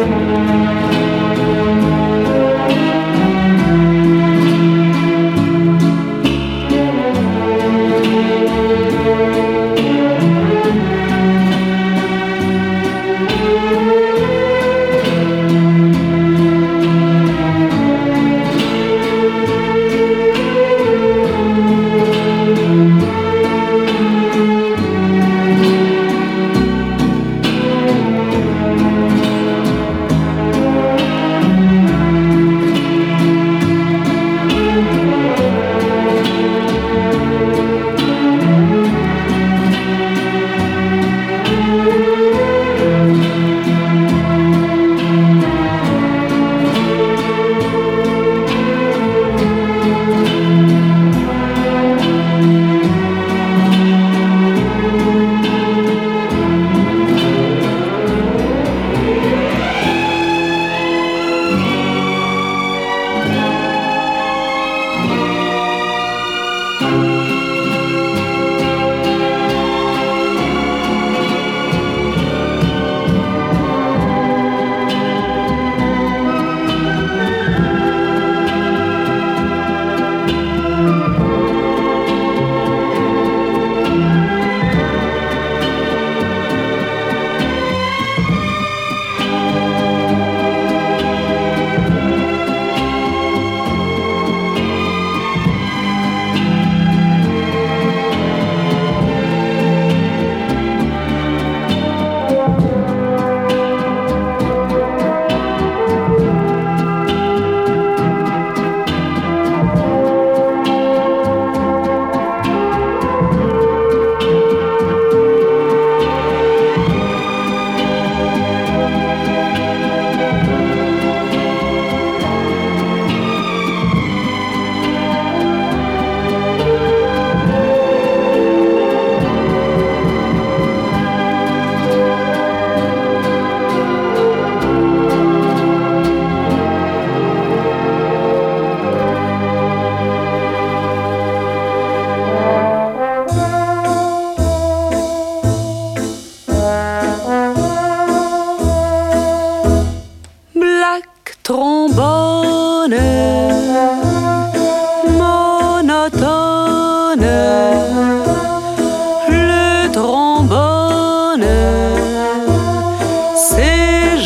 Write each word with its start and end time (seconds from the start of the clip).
Música 0.00 0.69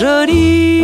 jolie. 0.04 0.83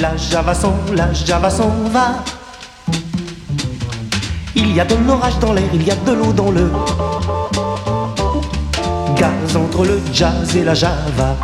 La 0.00 0.16
java 0.16 0.54
s'en, 0.54 0.72
la 0.94 1.12
java 1.12 1.50
s'en 1.50 1.68
va. 1.92 2.24
Il 4.54 4.74
y 4.74 4.80
a 4.80 4.86
de 4.86 4.94
l'orage 5.06 5.38
dans 5.38 5.52
l'air, 5.52 5.68
il 5.74 5.82
y 5.82 5.90
a 5.90 5.94
de 5.94 6.12
l'eau 6.12 6.32
dans 6.32 6.50
le 6.50 6.70
gaz 9.16 9.54
entre 9.54 9.84
le 9.84 10.00
jazz 10.10 10.56
et 10.56 10.64
la 10.64 10.72
java. 10.72 11.36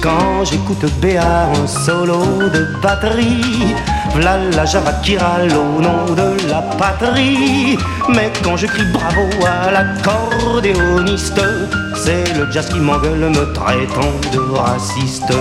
Quand 0.00 0.44
j'écoute 0.44 0.84
Béa 1.00 1.48
un 1.52 1.66
solo 1.66 2.22
de 2.54 2.80
batterie, 2.80 3.74
v'là 4.14 4.38
la 4.54 4.64
java 4.64 4.92
qui 5.02 5.18
râle 5.18 5.52
au 5.52 5.80
nom 5.82 6.14
de 6.14 6.48
la 6.48 6.62
patrie. 6.78 7.76
Mais 8.14 8.30
quand 8.44 8.56
je 8.56 8.66
crie 8.66 8.86
bravo 8.92 9.28
à 9.44 9.72
l'accordéoniste, 9.72 11.42
c'est 11.96 12.32
le 12.38 12.48
jazz 12.52 12.68
qui 12.68 12.78
m'engueule 12.78 13.30
me 13.30 13.52
traitant 13.52 14.14
de 14.32 14.38
raciste. 14.56 15.32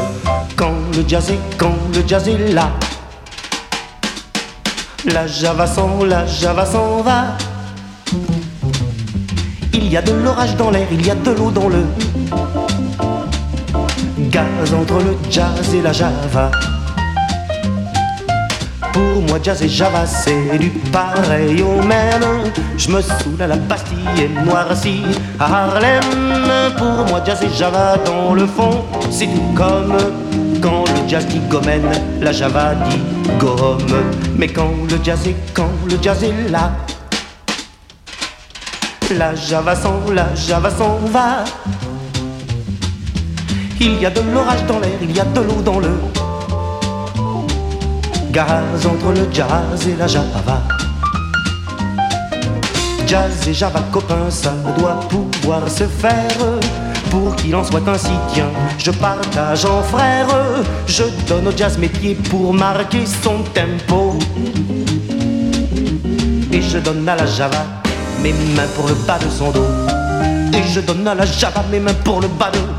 Quand 0.59 0.73
le 0.93 1.07
jazz 1.07 1.31
est, 1.31 1.39
quand 1.57 1.73
le 1.95 2.05
jazz 2.05 2.27
est 2.27 2.51
là, 2.51 2.69
la 5.05 5.25
java 5.25 5.65
s'en, 5.65 6.03
la 6.03 6.25
java 6.25 6.65
s'en 6.65 7.01
va. 7.01 7.37
Il 9.73 9.87
y 9.87 9.95
a 9.95 10.01
de 10.01 10.11
l'orage 10.11 10.57
dans 10.57 10.69
l'air, 10.69 10.85
il 10.91 11.07
y 11.07 11.11
a 11.11 11.15
de 11.15 11.31
l'eau 11.31 11.49
dans 11.49 11.69
le 11.69 11.85
gaz 14.29 14.73
entre 14.73 14.95
le 14.95 15.15
jazz 15.31 15.73
et 15.73 15.81
la 15.81 15.93
java. 15.93 16.51
Pour 18.91 19.21
moi, 19.29 19.39
jazz 19.41 19.61
et 19.61 19.69
java, 19.69 20.05
c'est 20.05 20.57
du 20.57 20.71
pareil 20.91 21.63
au 21.63 21.81
même. 21.83 22.51
Je 22.75 22.91
me 22.91 23.01
saoule 23.01 23.41
à 23.41 23.47
la 23.47 23.55
Bastille 23.55 23.97
et 24.17 24.27
noirci 24.27 25.03
à 25.39 25.45
Harlem. 25.45 26.03
Pour 26.77 27.07
moi, 27.07 27.21
jazz 27.25 27.41
et 27.43 27.57
java, 27.57 27.95
dans 28.05 28.33
le 28.33 28.45
fond, 28.45 28.83
c'est 29.09 29.27
tout 29.27 29.53
comme 29.55 29.95
quand 30.61 30.83
le 30.87 31.07
jazz 31.07 31.25
dit 31.27 31.39
gomène, 31.49 31.89
la 32.21 32.31
java 32.31 32.75
dit 32.89 32.99
gomme. 33.39 33.77
Mais 34.37 34.47
quand 34.47 34.71
le 34.89 35.03
jazz 35.03 35.27
est, 35.27 35.35
quand 35.53 35.69
le 35.89 35.97
jazz 36.01 36.23
est 36.23 36.49
là, 36.49 36.71
la 39.11 39.35
java 39.35 39.75
s'en, 39.75 40.01
la 40.13 40.33
java 40.35 40.69
s'en 40.69 40.97
va. 41.11 41.43
Il 43.79 43.99
y 43.99 44.05
a 44.05 44.09
de 44.09 44.21
l'orage 44.33 44.65
dans 44.65 44.79
l'air, 44.79 44.97
il 45.01 45.15
y 45.15 45.19
a 45.19 45.25
de 45.25 45.39
l'eau 45.39 45.61
dans 45.63 45.79
le 45.79 45.91
gaz 48.31 48.85
entre 48.85 49.11
le 49.13 49.27
jazz 49.31 49.87
et 49.87 49.95
la 49.95 50.07
java. 50.07 50.61
Jazz 53.07 53.47
et 53.47 53.53
java 53.53 53.81
copains, 53.91 54.29
ça 54.29 54.53
doit 54.77 54.99
pouvoir 55.09 55.67
se 55.69 55.85
faire. 55.85 56.59
Pour 57.09 57.35
qu'il 57.35 57.55
en 57.55 57.63
soit 57.63 57.87
ainsi, 57.87 58.11
tiens, 58.33 58.51
je 58.77 58.91
partage 58.91 59.65
en 59.65 59.81
frère. 59.81 60.27
Je 60.85 61.03
donne 61.27 61.47
au 61.47 61.51
jazz 61.55 61.77
mes 61.77 61.89
pieds 61.89 62.15
pour 62.29 62.53
marquer 62.53 63.05
son 63.05 63.43
tempo. 63.53 64.17
Et 66.51 66.61
je 66.61 66.77
donne 66.77 67.07
à 67.07 67.15
la 67.15 67.25
java 67.25 67.65
mes 68.21 68.33
mains 68.33 68.67
pour 68.75 68.87
le 68.87 68.95
bas 69.07 69.17
de 69.17 69.29
son 69.29 69.51
dos. 69.51 69.67
Et 70.53 70.63
je 70.67 70.81
donne 70.81 71.07
à 71.07 71.15
la 71.15 71.25
java 71.25 71.63
mes 71.71 71.79
mains 71.79 71.93
pour 72.03 72.21
le 72.21 72.27
bas 72.27 72.51
de 72.51 72.78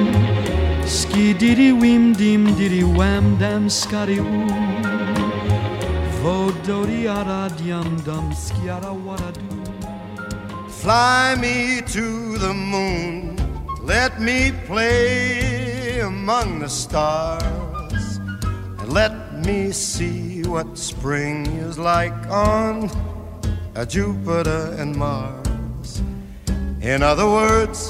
Diddy 1.39 1.71
weem 1.71 2.15
dim 2.15 2.55
diddy 2.55 2.83
wham 2.83 3.37
dam 3.37 3.67
scotty 3.69 4.19
woo. 4.19 4.47
Vo 6.21 6.51
dodi 6.65 7.07
ada 7.07 7.49
diam 7.55 8.03
dum 8.05 8.31
skiara 8.31 8.93
I 8.93 9.31
do. 9.31 10.69
Fly 10.69 11.35
me 11.39 11.81
to 11.87 12.37
the 12.37 12.53
moon, 12.53 13.37
let 13.81 14.21
me 14.21 14.51
play 14.67 16.01
among 16.01 16.59
the 16.59 16.69
stars, 16.69 18.19
and 18.79 18.93
let 18.93 19.33
me 19.45 19.71
see 19.71 20.43
what 20.43 20.77
spring 20.77 21.47
is 21.47 21.79
like 21.79 22.13
on 22.29 22.89
a 23.75 23.85
Jupiter 23.85 24.75
and 24.77 24.95
Mars. 24.95 26.03
In 26.81 27.01
other 27.01 27.25
words, 27.25 27.89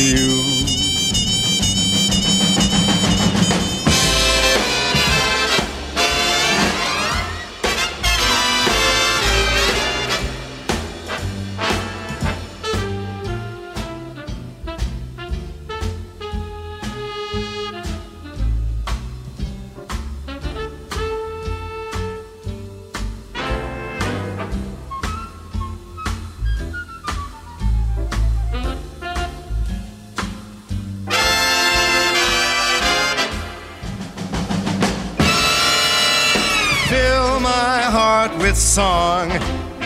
Song. 38.71 39.27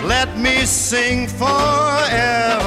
Let 0.04 0.38
me 0.38 0.64
sing 0.64 1.28
forevermore. 1.28 2.65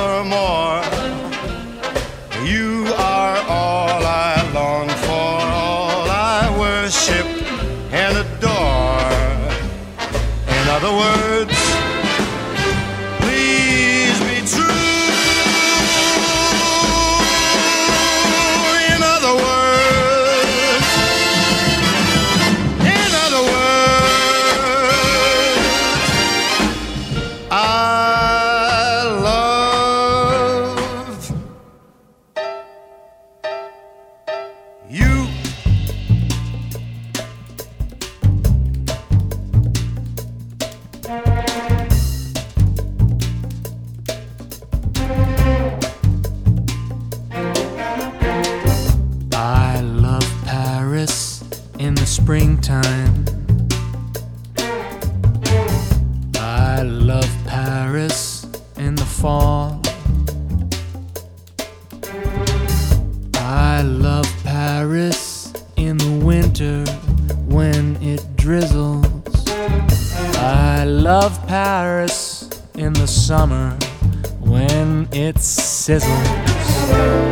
Sizzles. 75.88 76.28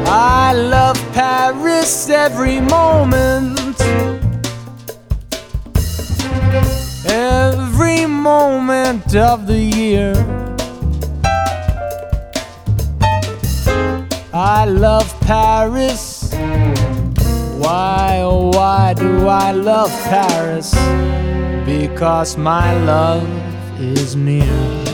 I 0.08 0.54
love 0.54 0.96
Paris 1.12 2.08
every 2.08 2.58
moment. 2.58 3.78
Every 7.04 8.06
moment 8.06 9.14
of 9.14 9.46
the 9.46 9.60
year. 9.60 10.14
I 14.32 14.64
love 14.64 15.08
Paris. 15.20 16.32
Why, 17.62 18.20
oh, 18.22 18.50
why 18.54 18.94
do 18.94 19.28
I 19.28 19.52
love 19.52 19.90
Paris? 20.08 20.72
Because 21.66 22.38
my 22.38 22.74
love 22.84 23.28
is 23.78 24.16
near. 24.16 24.85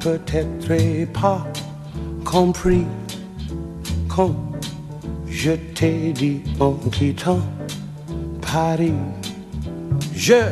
Peut-être 0.00 1.12
pas 1.12 1.46
compris 2.24 2.86
quand 4.08 4.34
je 5.28 5.52
t'ai 5.74 6.12
dit 6.12 6.40
en 6.60 6.72
quittant 6.72 7.40
Paris, 8.40 8.92
je 10.14 10.42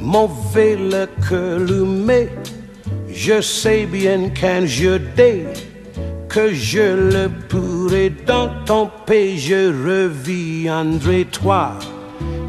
m'en 0.00 0.28
vais 0.52 0.76
le 0.76 1.84
mais 1.84 2.28
je 3.08 3.40
sais 3.40 3.86
bien 3.86 4.30
qu'un 4.30 4.66
jour 4.66 4.98
dès 5.16 5.46
que 6.28 6.52
je 6.52 7.12
le 7.12 7.28
pourrai 7.48 8.10
dans 8.26 8.50
ton 8.64 8.90
pays, 9.06 9.38
je 9.38 9.68
reviendrai 9.68 11.26
toi 11.26 11.78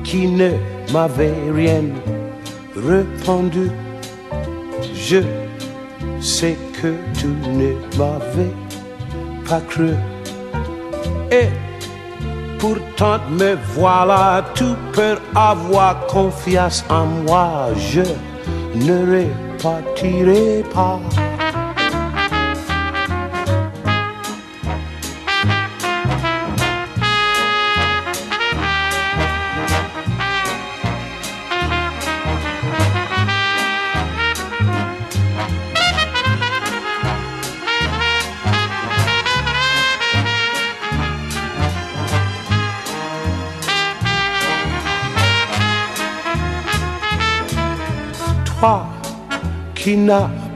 qui 0.04 0.28
ne 0.28 0.52
m'avais 0.92 1.34
rien 1.54 1.84
répondu. 2.76 3.70
Je 4.96 5.45
sais 6.26 6.58
que 6.82 6.96
tu 7.14 7.28
ne 7.28 7.76
m'avais 7.98 8.52
pas 9.48 9.62
cru. 9.70 9.92
Et 11.32 11.50
pourtant 12.58 13.20
me 13.30 13.56
voilà, 13.76 14.44
tu 14.56 14.66
peux 14.92 15.18
avoir 15.36 16.08
confiance 16.08 16.84
en 16.90 17.06
moi. 17.06 17.70
Je 17.78 18.02
ne 18.74 18.98
repartirai 19.14 20.64
pas. 20.74 21.00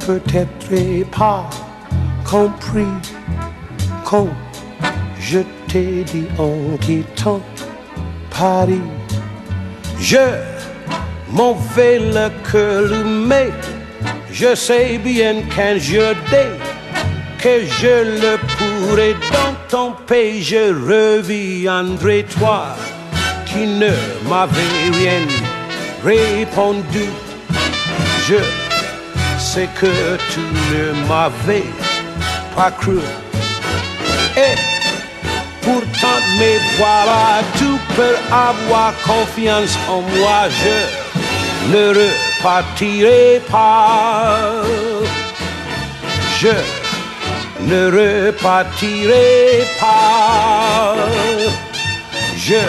Peut-être 0.06 1.10
pas 1.10 1.50
compris 2.30 2.94
quand 4.06 4.28
je 5.20 5.40
t'ai 5.68 6.04
dit 6.04 6.28
en 6.38 6.78
quittant 6.78 7.42
Paris. 8.30 8.82
Je 10.00 10.18
m'en 11.32 11.54
vais 11.76 12.00
le 12.00 12.30
cœur 12.52 13.06
mais 13.06 13.50
je 14.32 14.56
sais 14.56 14.98
bien 14.98 15.42
qu'un 15.56 15.78
jour 15.78 16.14
dès 16.30 16.52
que 17.42 17.66
je 17.66 18.22
le 18.22 18.38
pourrai 18.58 19.14
dans 19.32 19.56
ton 19.70 19.92
pays, 20.06 20.44
je 20.44 20.64
reviendrai 20.92 22.26
toi 22.38 22.76
qui 23.46 23.66
ne 23.66 23.92
m'avais 24.28 24.76
rien 24.94 25.22
répondu. 26.04 27.06
Je 28.28 28.59
c'est 29.54 29.70
que 29.82 30.18
tu 30.32 30.42
ne 30.72 31.08
m'avais 31.08 31.70
pas 32.56 32.70
cru. 32.70 33.00
Et 34.38 34.56
pourtant 35.62 36.20
me 36.40 36.52
voilà, 36.78 37.42
tu 37.58 37.70
peux 37.96 38.18
avoir 38.32 38.94
confiance 39.04 39.76
en 39.90 40.02
moi, 40.02 40.42
je 40.62 40.78
ne 41.74 41.84
repartirai 42.00 43.42
pas. 43.50 44.62
Je 46.40 46.54
ne 47.62 47.82
repartirai 48.00 49.66
pas. 49.80 50.96
Je 52.38 52.62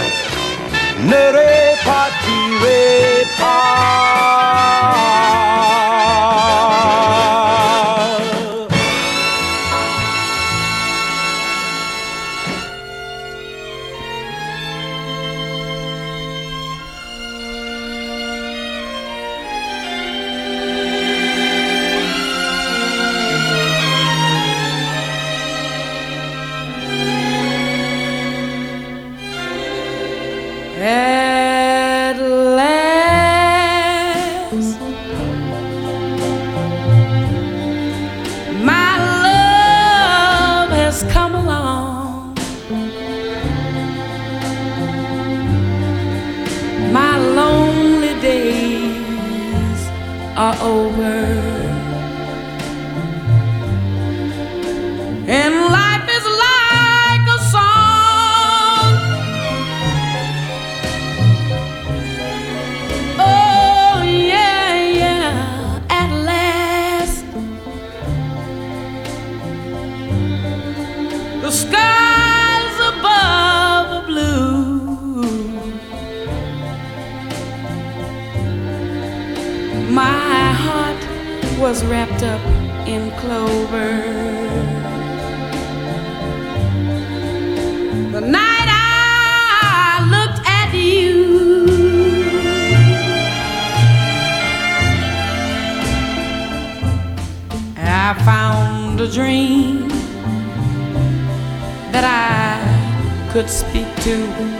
You. 104.10 104.59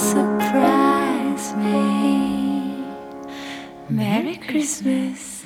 surprise 0.00 1.54
me. 1.56 2.84
Merry 3.90 4.36
Christmas. 4.36 5.39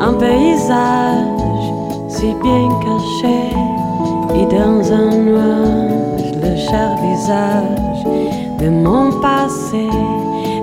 Un 0.00 0.12
paysage 0.14 1.46
si 2.08 2.34
bien 2.42 2.68
caché. 2.80 3.50
Et 4.34 4.46
dans 4.46 4.92
un 4.92 5.16
nuage, 5.16 6.32
le 6.42 6.56
cher 6.56 6.96
visage 7.02 8.04
de 8.60 8.68
mon 8.68 9.10
passé. 9.20 9.88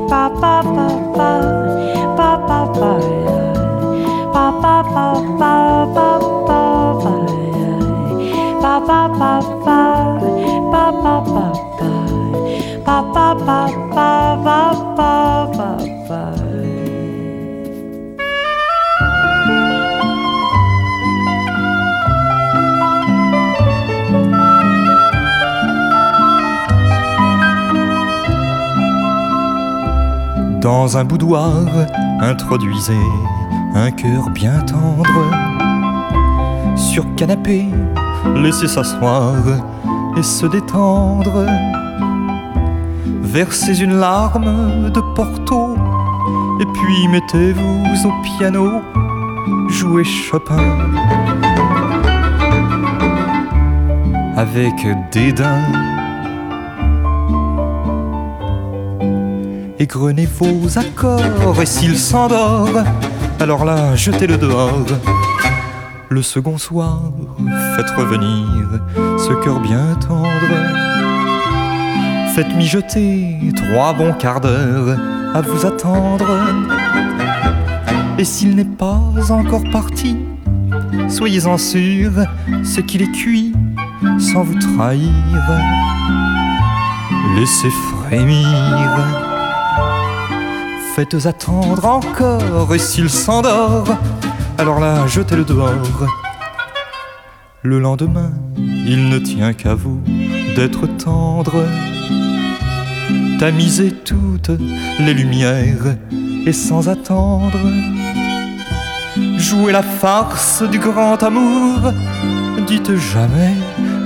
Papa, 0.08 0.62
papa, 0.64 1.40
papa, 2.16 2.40
papa, 2.48 3.00
papa, 4.34 4.84
papa, 4.94 5.14
papa, 5.40 6.13
Dans 30.84 30.98
un 30.98 31.06
boudoir, 31.06 31.64
introduisez 32.20 33.06
un 33.74 33.90
cœur 33.90 34.30
bien 34.32 34.60
tendre. 34.64 35.32
Sur 36.76 37.06
canapé, 37.16 37.70
laissez 38.36 38.68
s'asseoir 38.68 39.34
et 40.18 40.22
se 40.22 40.46
détendre. 40.46 41.46
Versez 43.22 43.82
une 43.82 43.96
larme 43.96 44.90
de 44.90 45.00
Porto 45.16 45.78
et 46.60 46.66
puis 46.66 47.08
mettez-vous 47.08 48.06
au 48.06 48.38
piano, 48.38 48.82
jouez 49.70 50.04
Chopin. 50.04 50.58
Avec 54.36 54.86
dédain, 55.14 55.62
égrenez 59.84 60.26
vos 60.40 60.80
accords 60.80 61.62
et 61.62 61.66
s'il 61.66 61.98
s'endort, 61.98 62.70
alors 63.42 63.66
là, 63.66 63.96
jetez-le 63.96 64.38
dehors. 64.38 64.86
Le 66.08 66.22
second 66.22 66.58
soir, 66.58 67.02
faites 67.76 67.90
revenir 67.90 68.46
ce 69.18 69.34
cœur 69.44 69.60
bien 69.60 69.94
tendre. 69.96 70.56
Faites 72.34 72.56
mijoter 72.56 73.38
trois 73.56 73.94
bons 73.94 74.14
quarts 74.14 74.40
d'heure 74.40 74.98
à 75.36 75.42
vous 75.42 75.66
attendre. 75.66 76.28
Et 78.18 78.24
s'il 78.24 78.56
n'est 78.56 78.64
pas 78.64 79.02
encore 79.30 79.70
parti, 79.70 80.16
soyez-en 81.10 81.58
sûr, 81.58 82.12
c'est 82.64 82.84
qu'il 82.84 83.02
est 83.02 83.12
cuit 83.12 83.52
sans 84.18 84.44
vous 84.44 84.60
trahir. 84.60 85.12
Laissez 87.36 87.70
frémir. 87.70 89.23
Faites 90.96 91.26
attendre 91.26 91.84
encore, 91.86 92.76
et 92.76 92.78
s'il 92.78 93.10
s'endort, 93.10 93.98
alors 94.60 94.80
là, 94.80 95.08
jetez-le 95.08 95.44
dehors. 95.44 96.08
Le 97.64 97.80
lendemain, 97.80 98.32
il 98.58 99.10
ne 99.10 99.18
tient 99.18 99.54
qu'à 99.54 99.74
vous 99.74 100.00
d'être 100.56 100.86
tendre. 100.86 101.66
Tamisez 103.40 103.92
toutes 103.92 104.52
les 105.00 105.16
lumières 105.16 105.98
et 106.46 106.54
sans 106.54 106.88
attendre, 106.88 107.58
jouez 109.38 109.72
la 109.72 109.82
farce 109.82 110.62
du 110.62 110.78
grand 110.78 111.24
amour. 111.24 111.92
Dites 112.68 112.96
jamais, 112.96 113.56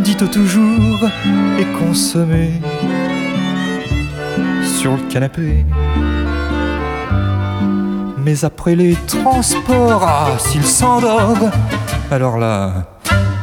dites 0.05 0.31
toujours 0.31 1.03
et 1.59 1.65
consommez 1.83 2.61
sur 4.63 4.93
le 4.93 5.01
canapé. 5.09 5.65
Mais 8.27 8.43
après 8.43 8.75
les 8.75 8.93
transports, 9.07 10.03
ah, 10.03 10.37
s'il 10.37 10.65
s'endort, 10.65 11.49
alors 12.11 12.37
là, 12.37 12.83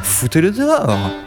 foutez-le 0.03 0.51
dehors. 0.51 1.24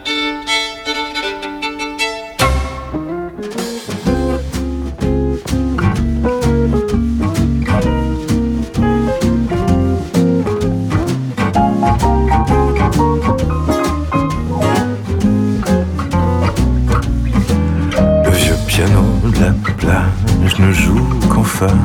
La 19.40 19.52
plage 19.76 20.58
ne 20.58 20.72
joue 20.72 21.08
qu'enfin, 21.28 21.78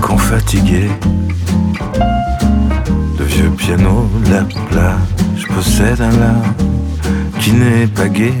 qu'en 0.00 0.16
fatigué. 0.16 0.88
Le 3.18 3.24
vieux 3.24 3.50
piano 3.50 4.08
la 4.30 4.42
plage 4.42 5.46
possède 5.54 6.00
un 6.00 6.16
lard 6.18 6.54
qui 7.40 7.52
n'est 7.52 7.86
pas 7.86 8.08
gai. 8.08 8.34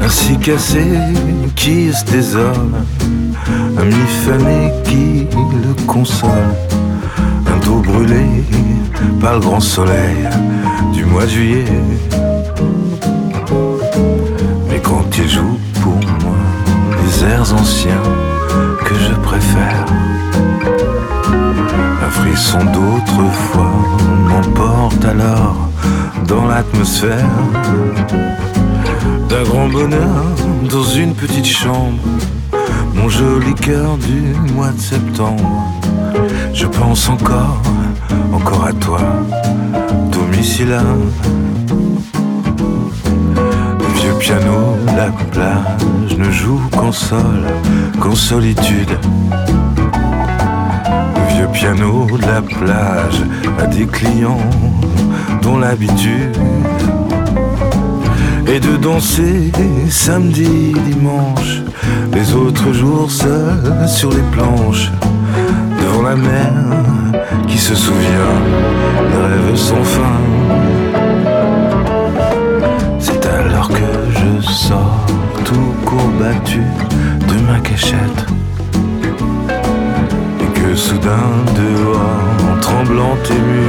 Ainsi 0.00 0.36
cassé 0.38 0.84
qui 1.56 1.92
se 1.92 2.04
désole, 2.06 2.74
un 3.78 3.84
mi-fané 3.84 4.72
qui 4.84 5.26
le 5.64 5.86
console. 5.86 6.54
Un 7.46 7.64
dos 7.64 7.80
brûlé 7.80 8.44
par 9.20 9.34
le 9.34 9.40
grand 9.40 9.60
soleil 9.60 10.28
du 10.92 11.04
mois 11.04 11.24
de 11.24 11.30
juillet. 11.30 11.64
Mais 14.68 14.80
quand 14.80 15.06
il 15.18 15.28
joue 15.28 15.58
anciens 17.52 18.02
que 18.84 18.94
je 18.94 19.14
préfère, 19.14 19.86
un 22.04 22.10
frisson 22.10 22.58
d'autrefois 22.58 23.72
m'emporte 24.28 25.04
alors 25.04 25.68
dans 26.26 26.46
l'atmosphère. 26.46 27.28
D'un 29.28 29.42
grand 29.44 29.68
bonheur 29.68 30.24
dans 30.68 30.84
une 30.84 31.14
petite 31.14 31.46
chambre, 31.46 31.98
mon 32.94 33.08
joli 33.08 33.54
cœur 33.54 33.96
du 33.98 34.34
mois 34.52 34.70
de 34.70 34.80
septembre. 34.80 35.72
Je 36.52 36.66
pense 36.66 37.08
encore, 37.08 37.62
encore 38.32 38.66
à 38.66 38.72
toi, 38.72 39.00
domicile 40.10 40.76
le 43.78 44.00
vieux 44.00 44.14
piano, 44.18 44.71
la 44.86 45.10
plage 45.30 46.16
ne 46.18 46.30
joue 46.30 46.60
qu'en 46.76 46.92
sol, 46.92 47.46
qu'en 48.00 48.14
solitude. 48.14 48.98
Le 51.16 51.34
vieux 51.34 51.48
piano, 51.52 52.06
la 52.20 52.42
plage 52.42 53.22
a 53.58 53.66
des 53.66 53.86
clients 53.86 54.40
dont 55.42 55.58
l'habitude 55.58 56.36
est 58.46 58.60
de 58.60 58.76
danser 58.76 59.52
samedi, 59.88 60.74
dimanche, 60.86 61.62
les 62.12 62.34
autres 62.34 62.72
jours 62.72 63.10
seuls 63.10 63.88
sur 63.88 64.10
les 64.10 64.24
planches, 64.32 64.90
devant 65.80 66.02
la 66.02 66.16
mer 66.16 66.52
qui 67.48 67.58
se 67.58 67.74
souvient 67.74 68.38
des 69.10 69.26
rêves 69.34 69.56
sans 69.56 69.84
fin. 69.84 70.41
Courbattu 75.92 76.62
de 77.28 77.36
ma 77.46 77.58
cachette. 77.60 78.26
Et 80.40 80.50
que 80.58 80.74
soudain 80.74 81.30
dehors, 81.54 82.26
en 82.50 82.60
tremblant 82.60 83.16
ému, 83.38 83.66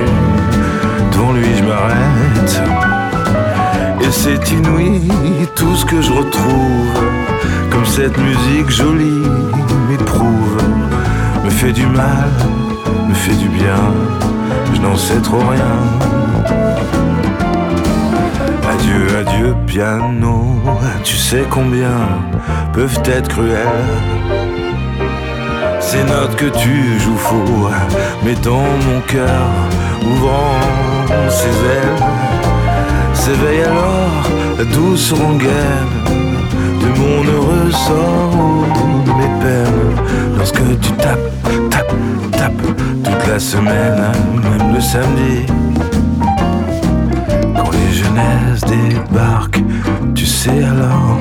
devant 1.11 1.33
lui 1.33 1.51
je 1.57 1.63
m'arrête. 1.63 2.53
Et 4.01 4.11
c'est 4.11 4.51
inouï 4.51 5.01
tout 5.55 5.75
ce 5.75 5.85
que 5.85 6.01
je 6.01 6.11
retrouve, 6.11 6.97
comme 7.69 7.85
cette 7.85 8.17
musique 8.17 8.69
jolie 8.69 9.27
m'éprouve, 9.89 10.57
me 11.43 11.49
fait 11.49 11.73
du 11.73 11.85
mal, 11.87 12.31
me 13.09 13.13
fait 13.13 13.35
du 13.35 13.49
bien, 13.49 13.83
je 14.73 14.79
n'en 14.81 14.95
sais 14.95 15.19
trop 15.19 15.43
rien. 15.55 16.22
Adieu, 18.83 19.17
adieu, 19.17 19.55
piano. 19.65 20.61
Tu 21.05 21.15
sais 21.15 21.45
combien 21.49 22.19
peuvent 22.73 23.01
être 23.05 23.29
cruels 23.29 23.57
ces 25.79 26.03
notes 26.03 26.35
que 26.35 26.45
tu 26.45 26.99
joues 26.99 27.17
faux, 27.17 27.69
mais 28.25 28.35
dans 28.35 28.67
mon 28.85 28.99
cœur, 29.07 29.51
ouvrant 30.05 30.59
ses 31.29 31.47
ailes, 31.47 32.03
s'éveille 33.13 33.63
alors 33.63 34.23
la 34.57 34.65
douce 34.65 35.13
rengaine 35.13 35.93
de 36.81 36.99
mon 36.99 37.23
heureux 37.23 37.71
sort 37.71 38.65
de 39.05 39.11
mes 39.11 39.39
peines. 39.39 39.95
Lorsque 40.37 40.79
tu 40.81 40.91
tapes, 40.93 41.19
tapes, 41.69 41.95
tapes 42.31 42.67
toute 43.03 43.27
la 43.27 43.39
semaine, 43.39 44.11
même 44.43 44.73
le 44.73 44.81
samedi. 44.81 45.45
Jeunesses 47.93 48.61
débarquent, 48.61 49.63
tu 50.15 50.25
sais 50.25 50.63
alors, 50.63 51.19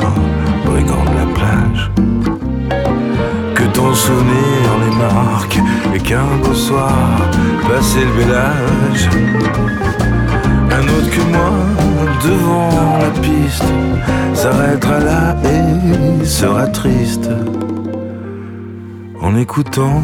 brigand 0.64 1.04
de 1.04 1.16
la 1.18 1.26
plage 1.34 1.90
que 3.54 3.64
ton 3.64 3.94
souvenir 3.94 4.64
les 4.82 4.96
marque 4.96 5.58
et 5.94 5.98
qu'un 5.98 6.36
beau 6.42 6.54
soir, 6.54 7.18
passé 7.68 8.00
le 8.00 8.22
village, 8.22 9.08
un 10.70 10.84
autre 10.94 11.10
que 11.10 11.22
moi 11.30 11.52
devant 12.24 12.98
la 12.98 13.10
piste 13.20 13.70
s'arrêtera 14.34 14.98
là 14.98 15.36
et 15.44 16.24
sera 16.24 16.66
triste. 16.68 17.28
En 19.20 19.36
écoutant 19.36 20.02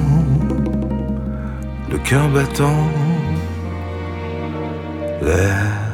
le 1.91 1.99
cœur 1.99 2.29
battant 2.29 2.85
l'air 5.23 5.88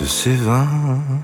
de 0.00 0.06
ses 0.06 0.34
vingt 0.34 0.62
ans. 0.62 1.20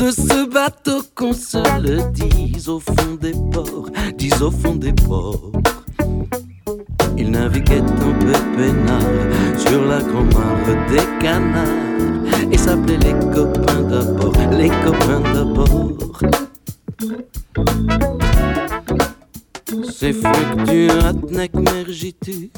Méduse, 0.00 0.16
ce 0.16 0.48
bateau 0.48 1.02
qu'on 1.14 1.32
se 1.32 1.58
le 1.80 2.10
dise 2.12 2.68
au 2.68 2.80
fond 2.80 3.16
des 3.20 3.34
ports, 3.52 3.88
dis 4.16 4.32
au 4.40 4.50
fond 4.50 4.74
des 4.74 4.92
ports. 4.92 5.52
Il 7.16 7.30
naviguait 7.30 7.80
un 7.80 8.12
peu 8.18 8.32
peinard 8.56 9.58
sur 9.58 9.84
la 9.84 10.00
grand-mare 10.00 10.56
des 10.90 11.02
canards 11.20 12.50
et 12.50 12.58
s'appelait 12.58 12.98
les 12.98 13.12
copains 13.34 13.82
d'abord, 13.82 14.32
les 14.52 14.70
copains 14.84 15.20
d'abord. 15.34 16.20
C'est 19.92 20.14
fructuatnec 20.14 21.54
mergiture, 21.54 22.48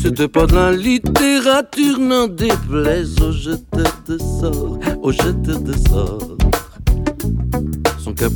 c'était 0.00 0.28
pas 0.28 0.46
de 0.46 0.54
la 0.54 0.72
littérature, 0.72 1.98
n'en 1.98 2.28
déplaise 2.28 3.20
aux 3.20 3.32
jeteurs 3.32 4.02
de 4.06 4.18
sorts, 4.18 4.78
aux 5.02 5.12
jeteurs 5.12 5.60
de 5.60 5.72
sorts. 5.88 6.33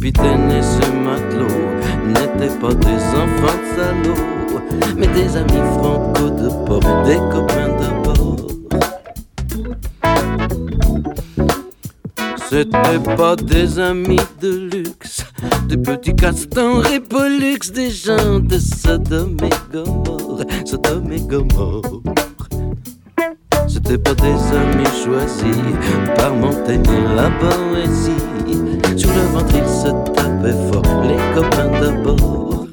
Capitaine 0.08 0.50
et 0.52 0.62
ses 0.62 0.90
matelots 0.92 1.46
n'étaient 2.06 2.54
pas 2.58 2.72
des 2.72 3.00
enfants 3.14 3.58
de 3.58 3.76
salauds, 3.76 4.60
mais 4.96 5.06
des 5.08 5.36
amis 5.36 5.62
franco 5.74 6.30
de 6.30 6.48
port, 6.64 7.02
des 7.04 7.18
copains 7.30 7.76
de 7.76 7.88
bord. 8.04 8.36
C'était 12.48 13.16
pas 13.16 13.36
des 13.36 13.78
amis 13.78 14.20
de 14.40 14.70
luxe, 14.72 15.26
des 15.68 15.76
petits 15.76 16.16
castans 16.16 16.78
répolux, 16.78 17.70
des 17.74 17.90
gens 17.90 18.40
de 18.40 18.58
Sodome 18.58 19.36
et 19.42 19.50
Gomorre, 19.70 20.40
Sodome 20.64 21.12
et 21.12 21.20
Gomorre. 21.20 22.00
C'était 23.66 23.98
pas 23.98 24.14
des 24.14 24.28
amis 24.56 24.88
choisis 25.04 25.56
par 26.16 26.34
Montaigne 26.34 26.82
la 27.14 27.28
poésie. 27.30 28.37
Sur 28.96 29.10
le 29.10 29.20
ventre, 29.32 29.54
ils 29.54 29.68
se 29.68 29.90
tapaient 30.12 30.58
fort, 30.70 31.04
les 31.04 31.18
copains 31.34 31.70
d'abord. 31.80 32.66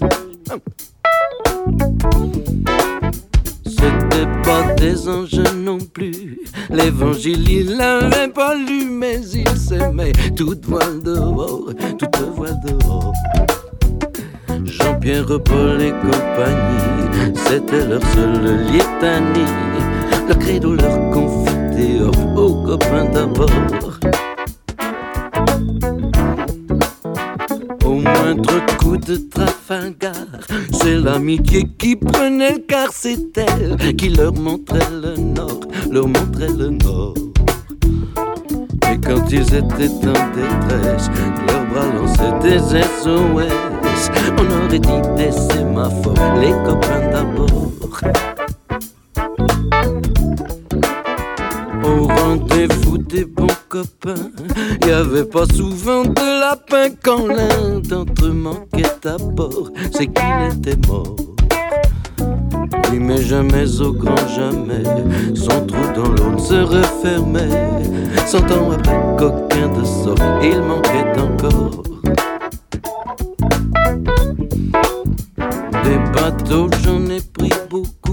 C'était 3.65 4.29
pas 4.43 4.73
des 4.77 5.07
anges 5.07 5.43
non 5.55 5.77
plus. 5.77 6.39
L'évangile, 6.69 7.49
il 7.49 7.77
l'avait 7.77 8.27
pas 8.27 8.55
lu, 8.55 8.85
mais 8.89 9.19
il 9.33 9.57
s'aimait. 9.57 10.13
Toute 10.35 10.65
voile 10.65 11.01
dehors, 11.03 11.69
toute 11.97 12.17
voile 12.35 12.59
dehors. 12.65 13.13
Jean-Pierre 14.63 15.39
Paul 15.43 15.81
et 15.81 15.91
compagnie, 15.91 17.33
c'était 17.47 17.85
leur 17.87 18.01
seule 18.13 18.57
litanie. 18.71 19.51
Le 20.27 20.33
credo 20.33 20.75
leur 20.75 21.11
confitait 21.11 22.01
aux 22.35 22.53
copains 22.65 23.05
d'abord. 23.13 23.94
Moindre 28.25 28.65
coup 28.77 28.97
de 28.97 29.17
Trafalgar, 29.17 30.13
c'est 30.71 30.95
l'amitié 30.95 31.63
qui 31.77 31.95
prenait 31.95 32.59
car, 32.67 32.89
c'est 32.91 33.37
elle 33.37 33.95
qui 33.95 34.09
leur 34.09 34.33
montrait 34.33 34.79
le 34.91 35.15
nord, 35.15 35.59
leur 35.91 36.07
montrait 36.07 36.49
le 36.57 36.69
nord. 36.69 37.13
Et 38.91 38.97
quand 38.99 39.31
ils 39.31 39.53
étaient 39.53 40.07
en 40.07 40.23
détresse, 40.33 41.07
leurs 41.47 41.65
bras 41.67 41.85
lançaient 41.93 42.39
des 42.41 42.59
SOS, 42.59 44.09
on 44.39 44.65
aurait 44.65 44.79
dit 44.79 45.01
des 45.17 45.31
sémaphores, 45.31 46.35
les 46.41 46.51
copains 46.65 47.07
d'abord. 47.11 48.34
Copains, 53.75 54.31
y 54.87 54.89
avait 54.91 55.25
pas 55.25 55.45
souvent 55.53 56.03
de 56.03 56.39
lapin 56.39 56.95
quand 57.03 57.27
l'un 57.27 57.79
d'entre 57.81 58.25
eux 58.25 58.31
manquait 58.31 59.05
à 59.05 59.17
bord, 59.17 59.69
c'est 59.91 60.07
qu'il 60.07 60.57
était 60.57 60.77
mort. 60.87 61.17
Oui, 62.89 62.99
mais 62.99 63.21
jamais 63.21 63.81
au 63.81 63.91
grand 63.91 64.27
jamais, 64.29 64.83
son 65.35 65.65
trou 65.65 65.83
dans 65.93 66.09
l'eau 66.09 66.31
ne 66.31 66.39
se 66.39 66.53
refermait. 66.53 67.49
Cent 68.25 68.49
ans 68.53 68.71
après, 68.71 68.97
coquin 69.17 69.67
de 69.67 69.83
sort, 69.83 70.15
il 70.41 70.61
manquait 70.61 71.19
encore. 71.19 71.83
Des 75.83 75.99
bateaux, 76.13 76.69
j'en 76.81 77.05
ai 77.07 77.19
pris 77.19 77.51
beaucoup, 77.69 78.04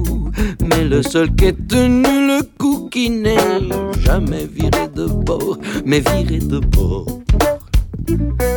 le 0.93 1.03
seul 1.03 1.35
qui 1.35 1.47
est 1.47 1.69
tenu 1.69 2.27
le 2.27 2.43
coup 2.59 2.91
qui 2.91 3.09
n'est 3.09 3.37
jamais 4.01 4.45
viré 4.45 4.89
de 4.95 5.07
bord, 5.07 5.57
mais 5.87 6.01
viré 6.01 6.39
de 6.39 6.59
bord. 6.59 7.07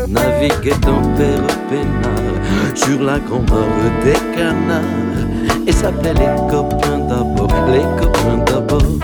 Naviguait 0.10 0.86
en 0.86 1.02
père 1.16 1.48
peinard 1.70 2.76
sur 2.76 3.02
la 3.02 3.20
grand-mare 3.20 3.90
des 4.04 4.20
canards 4.36 4.84
et 5.66 5.72
s'appelait 5.72 6.14
les 6.14 6.36
copains 6.52 7.00
d'abord, 7.08 7.56
les 7.72 7.88
copains 8.02 8.44
d'abord. 8.46 9.00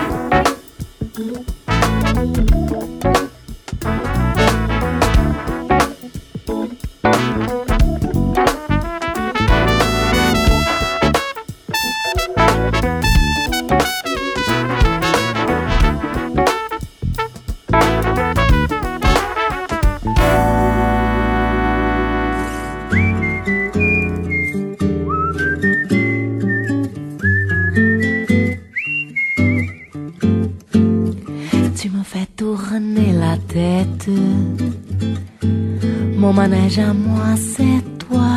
Mon 36.44 36.52
à 36.52 36.92
moi, 36.92 37.36
c'est 37.36 37.82
toi. 38.00 38.34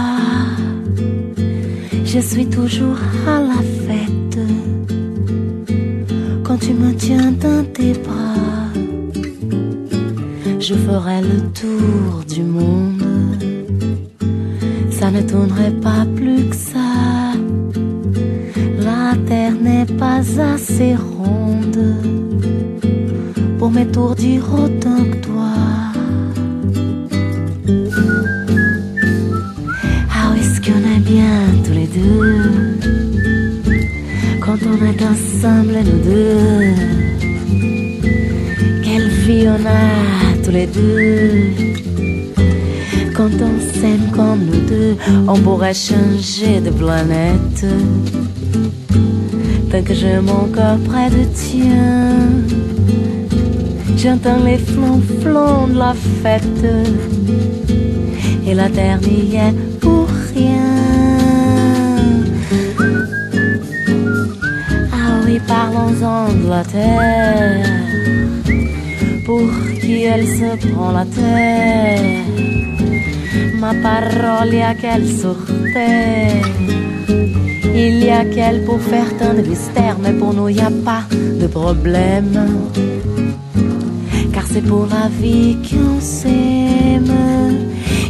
Je 2.06 2.20
suis 2.20 2.46
toujours 2.46 3.00
à 3.28 3.40
la 3.40 3.62
fête. 3.86 4.40
Quand 6.44 6.58
tu 6.60 6.74
me 6.74 6.94
tiens 6.94 7.32
dans 7.32 7.66
tes 7.74 7.94
bras, 7.94 8.70
je 10.60 10.76
ferai 10.76 11.22
le 11.22 11.50
tour 11.60 12.24
du 12.30 12.44
monde. 12.44 13.42
Ça 14.92 15.10
ne 15.10 15.24
tournerait 15.24 15.80
pas 15.82 16.06
plus 16.16 16.44
que 16.50 16.56
ça. 16.56 17.34
La 18.82 19.16
terre 19.26 19.56
n'est 19.60 19.92
pas 19.98 20.22
assez 20.54 20.94
ronde 20.96 21.96
pour 23.58 23.72
m'étourdir 23.72 24.44
autant 24.54 25.04
que 25.12 25.18
toi. 25.26 25.35
On 34.76 34.86
est 34.86 35.02
ensemble 35.04 35.78
nous 35.86 36.00
deux. 36.04 36.74
Quelle 38.84 39.10
vie 39.10 39.48
on 39.48 39.66
a 39.66 40.44
tous 40.44 40.52
les 40.52 40.68
deux. 40.68 41.54
Quand 43.16 43.30
on 43.42 43.60
s'aime 43.60 44.12
comme 44.12 44.46
nous 44.46 44.70
deux, 44.70 44.96
on 45.28 45.38
pourrait 45.40 45.74
changer 45.74 46.60
de 46.60 46.72
planète. 46.72 47.66
Tant 49.72 49.84
que 49.84 49.94
j'ai 49.94 50.20
mon 50.20 50.48
corps 50.54 50.80
près 50.90 51.10
de 51.10 51.24
tien, 51.34 52.16
j'entends 53.98 54.44
les 54.44 54.58
flonflons 54.58 55.68
de 55.68 55.78
la 55.78 55.94
fête. 56.22 56.66
Et 58.48 58.54
la 58.54 58.70
terre 58.70 59.00
Pour 69.26 69.50
qui 69.82 70.04
elle 70.04 70.28
se 70.28 70.68
prend 70.68 70.92
la 70.92 71.06
terre 71.06 72.26
Ma 73.60 73.74
parole, 73.74 74.54
y 74.54 74.62
a 74.62 74.74
qu'elle 74.76 75.08
sur 75.08 75.38
terre. 75.74 76.46
Il 77.74 78.04
y 78.04 78.10
a 78.10 78.24
qu'elle 78.26 78.64
pour 78.64 78.80
faire 78.80 79.18
tant 79.18 79.34
de 79.34 79.42
mystères, 79.42 79.98
mais 80.02 80.14
pour 80.14 80.34
nous, 80.34 80.50
y 80.50 80.60
a 80.60 80.72
pas 80.84 81.04
de 81.42 81.48
problème. 81.48 82.36
Car 84.34 84.46
c'est 84.52 84.62
pour 84.62 84.88
la 84.88 85.10
vie 85.22 85.58
qu'on 85.68 86.00
s'aime. 86.00 87.16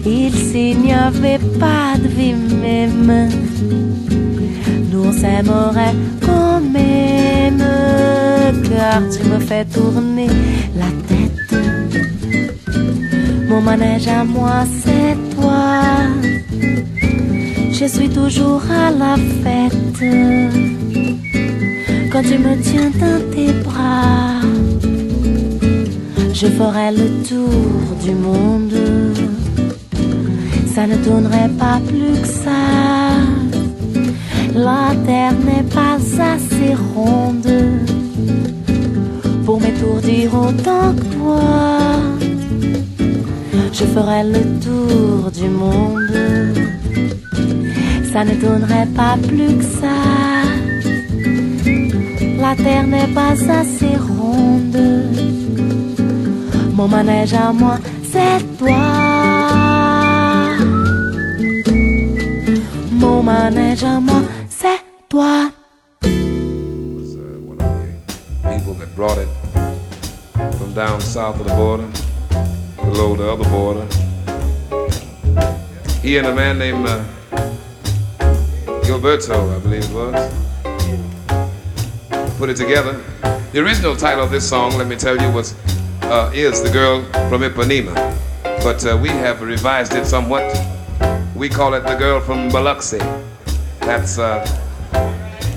Il 0.05 0.33
s'il 0.35 0.81
n'y 0.81 0.93
avait 0.93 1.39
pas 1.59 1.97
de 1.97 2.07
vie 2.07 2.35
même, 2.65 3.29
s'aimerait 5.25 5.95
quand 6.25 6.61
même. 6.61 7.63
Car 8.69 9.01
tu 9.13 9.21
me 9.29 9.39
fais 9.39 9.65
tourner 9.65 10.29
la 10.81 10.89
tête. 11.09 11.51
Mon 13.49 13.61
manège 13.61 14.07
à 14.07 14.23
moi, 14.23 14.57
c'est 14.81 15.15
toi. 15.35 15.81
Je 17.71 17.85
suis 17.85 18.09
toujours 18.09 18.63
à 18.83 18.91
la 18.91 19.15
fête. 19.41 20.03
Quand 22.11 22.23
tu 22.29 22.37
me 22.45 22.53
tiens 22.67 22.91
dans 23.03 23.21
tes 23.33 23.51
bras, 23.67 24.41
je 26.33 26.47
ferai 26.57 26.91
le 27.01 27.07
tour 27.29 27.83
du 28.03 28.13
monde. 28.25 28.77
Ça 30.73 30.87
ne 30.87 30.95
tournerait 31.05 31.51
pas 31.57 31.79
plus 31.87 32.19
que 32.21 32.27
ça. 32.27 33.04
La 34.55 34.93
terre 35.05 35.33
n'est 35.33 35.63
pas 35.63 35.95
assez 35.95 36.73
ronde 36.95 37.51
pour 39.45 39.59
m'étourdir 39.59 40.33
autant 40.33 40.93
que 40.95 41.03
toi. 41.17 41.41
Je 43.73 43.83
ferai 43.83 44.23
le 44.23 44.41
tour 44.63 45.29
du 45.31 45.49
monde. 45.49 46.55
Ça 48.13 48.23
ne 48.23 48.35
tournerait 48.35 48.87
pas 48.95 49.17
plus 49.27 49.57
que 49.57 49.63
ça. 49.81 49.97
La 52.39 52.55
terre 52.55 52.87
n'est 52.87 53.13
pas 53.13 53.31
assez 53.31 53.97
ronde. 53.97 54.77
Mon 56.73 56.87
manège 56.87 57.33
à 57.33 57.51
moi, 57.51 57.77
c'est 58.03 58.57
toi. 58.57 58.77
Mon 62.91 63.21
manège 63.21 63.83
à 63.83 63.99
moi, 63.99 64.21
toi. 65.15 65.49
was 66.01 67.15
uh, 67.15 67.19
one 67.47 67.57
of 67.61 67.67
the 68.43 68.57
people 68.57 68.73
that 68.73 68.93
brought 68.95 69.17
it 69.17 69.29
from 70.57 70.73
down 70.73 70.99
south 70.99 71.39
of 71.39 71.47
the 71.47 71.53
border, 71.55 71.87
below 72.75 73.15
the 73.15 73.31
other 73.31 73.49
border. 73.49 73.85
He 76.01 76.17
and 76.17 76.27
a 76.27 76.35
man 76.35 76.57
named 76.57 76.85
uh, 76.85 77.05
Gilberto, 78.83 79.55
I 79.55 79.59
believe 79.59 79.85
it 79.85 79.93
was, 79.93 80.19
put 82.37 82.49
it 82.49 82.57
together. 82.57 83.01
The 83.53 83.59
original 83.63 83.95
title 83.95 84.25
of 84.25 84.31
this 84.31 84.47
song, 84.47 84.73
let 84.77 84.87
me 84.87 84.97
tell 84.97 85.17
you, 85.17 85.31
was 85.31 85.55
uh, 86.01 86.29
is 86.33 86.61
"The 86.61 86.69
Girl 86.69 87.03
from 87.29 87.41
Ipanema," 87.41 87.95
but 88.65 88.85
uh, 88.85 88.97
we 89.01 89.07
have 89.07 89.41
revised 89.41 89.93
it 89.93 90.05
somewhat. 90.05 90.43
We 91.37 91.47
call 91.47 91.73
it 91.73 91.85
"The 91.85 91.95
Girl 91.95 92.19
from 92.19 92.49
Biloxi." 92.49 92.99
That's 93.79 94.17
uh, 94.19 94.43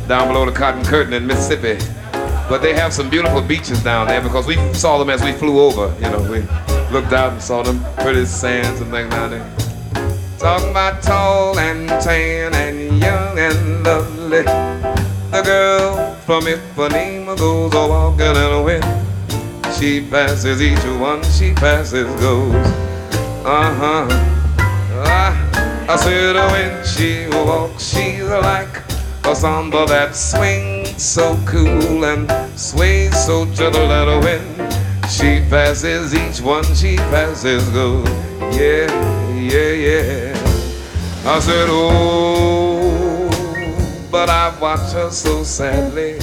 down 0.09 0.27
below 0.29 0.47
the 0.47 0.53
Cotton 0.53 0.83
Curtain 0.85 1.13
in 1.13 1.27
Mississippi. 1.27 1.77
But 2.49 2.63
they 2.63 2.73
have 2.73 2.95
some 2.95 3.11
beautiful 3.11 3.43
beaches 3.43 3.85
down 3.85 4.09
there 4.09 4.23
because 4.23 4.47
we 4.47 4.57
saw 4.73 4.97
them 4.97 5.11
as 5.11 5.23
we 5.23 5.33
flew 5.33 5.61
over. 5.61 5.95
You 6.03 6.11
know, 6.11 6.23
we 6.23 6.39
looked 6.91 7.13
out 7.13 7.33
and 7.33 7.43
saw 7.43 7.63
them 7.63 7.85
pretty 7.99 8.25
sands 8.25 8.81
and 8.81 8.91
things 8.91 9.11
down 9.11 9.31
there. 9.31 9.55
Talking 10.39 10.71
about 10.71 11.03
tall 11.03 11.59
and 11.59 11.89
tan 12.03 12.55
and 12.55 12.99
young 12.99 13.39
and 13.39 13.85
lovely. 13.85 14.45
The 15.31 15.43
girl 15.45 16.15
from 16.25 16.45
Ipanema 16.45 17.37
goes 17.37 17.75
a 17.75 17.87
walking 17.87 18.27
in 18.27 18.35
the 18.35 18.63
wind. 18.65 19.75
She 19.79 20.01
passes 20.01 20.63
each 20.63 20.83
one, 20.99 21.23
she 21.25 21.53
passes 21.53 22.07
goes. 22.19 22.55
Uh 23.45 23.75
huh. 23.75 24.07
I, 25.05 25.87
I 25.87 25.97
said 25.97 26.35
when 26.35 26.87
she 26.87 27.29
walks, 27.45 27.93
she's 27.93 28.23
like 28.23 28.88
a 29.31 29.35
samba 29.37 29.85
that 29.85 30.17
swings 30.17 31.03
so 31.03 31.39
cool 31.45 32.05
and 32.07 32.31
sways 32.59 33.15
so 33.27 33.45
gentle 33.53 33.93
at 33.93 34.07
the 34.07 34.19
wind. 34.25 34.73
She 35.11 35.41
passes 35.51 36.15
each 36.15 36.41
one, 36.41 36.65
she 36.75 36.97
passes 36.97 37.69
goes. 37.69 38.09
Yeah, 38.57 38.89
yeah, 39.35 39.73
yeah. 39.73 40.33
I 41.27 41.41
said, 41.41 41.69
oh, 41.69 43.29
but 44.11 44.31
I 44.31 44.59
watch 44.61 44.93
her 44.93 45.11
so 45.11 45.43
sadly. 45.45 46.19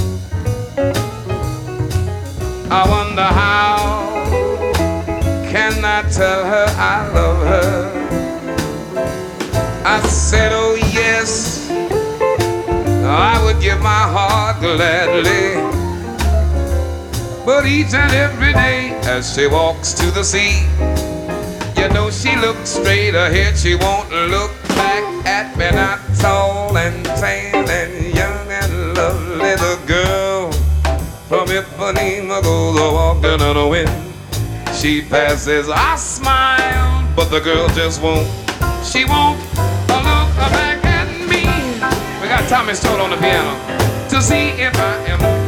I 2.71 2.89
wonder 2.89 3.21
how 3.21 3.77
can 5.51 5.85
I 5.85 6.01
tell 6.09 6.43
her 6.43 6.65
I 6.75 7.07
love 7.13 7.45
her? 7.45 7.91
I 9.85 10.01
said, 10.07 10.51
oh 10.53 10.84
I 13.05 13.43
would 13.43 13.61
give 13.61 13.79
my 13.81 13.89
heart 13.89 14.59
gladly. 14.59 15.53
But 17.45 17.67
each 17.67 17.93
and 17.93 18.11
every 18.11 18.53
day 18.53 18.97
as 19.03 19.35
she 19.35 19.45
walks 19.45 19.93
to 19.93 20.09
the 20.09 20.23
sea, 20.23 20.65
you 21.79 21.87
know 21.89 22.09
she 22.09 22.35
looks 22.35 22.69
straight 22.69 23.13
ahead, 23.13 23.55
she 23.55 23.75
won't 23.75 24.09
look 24.09 24.51
back 24.69 25.03
at 25.25 25.55
me. 25.55 25.69
Not 25.69 25.99
tall 26.19 26.75
and 26.75 27.05
tan 27.05 27.69
and 27.69 28.15
young 28.15 28.47
and 28.51 28.97
lovely, 28.97 29.55
the 29.55 29.79
girl 29.85 30.51
from 31.29 31.47
Ipanema 31.49 32.41
goes 32.41 32.79
walking 32.79 33.41
on 33.41 33.55
the 33.55 33.67
wind. 33.67 34.75
She 34.75 35.03
passes, 35.03 35.69
I 35.69 35.95
smile, 35.95 37.07
but 37.15 37.29
the 37.29 37.39
girl 37.39 37.67
just 37.69 38.01
won't. 38.01 38.27
She 38.83 39.05
won't 39.05 39.39
Tommy 42.47 42.75
Stoll 42.75 43.01
on 43.01 43.09
the 43.09 43.17
piano 43.17 43.57
to 44.09 44.21
see 44.21 44.49
if 44.49 44.75
I 44.77 44.97
am. 45.07 45.44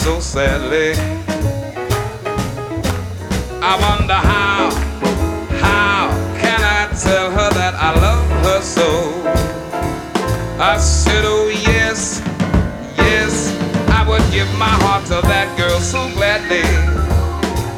So 0.00 0.18
sadly. 0.18 0.94
I 3.60 3.72
wonder 3.84 4.14
how, 4.14 4.70
how 5.60 6.08
can 6.40 6.60
I 6.62 6.88
tell 6.98 7.30
her 7.30 7.50
that 7.60 7.74
I 7.74 7.90
love 8.00 8.26
her 8.46 8.60
so? 8.62 8.88
I 10.58 10.78
said, 10.78 11.24
oh 11.26 11.48
yes, 11.48 12.22
yes, 12.96 13.52
I 13.90 14.08
would 14.08 14.24
give 14.32 14.48
my 14.58 14.74
heart 14.84 15.04
to 15.06 15.20
that 15.28 15.54
girl 15.58 15.78
so 15.80 16.08
gladly. 16.14 16.64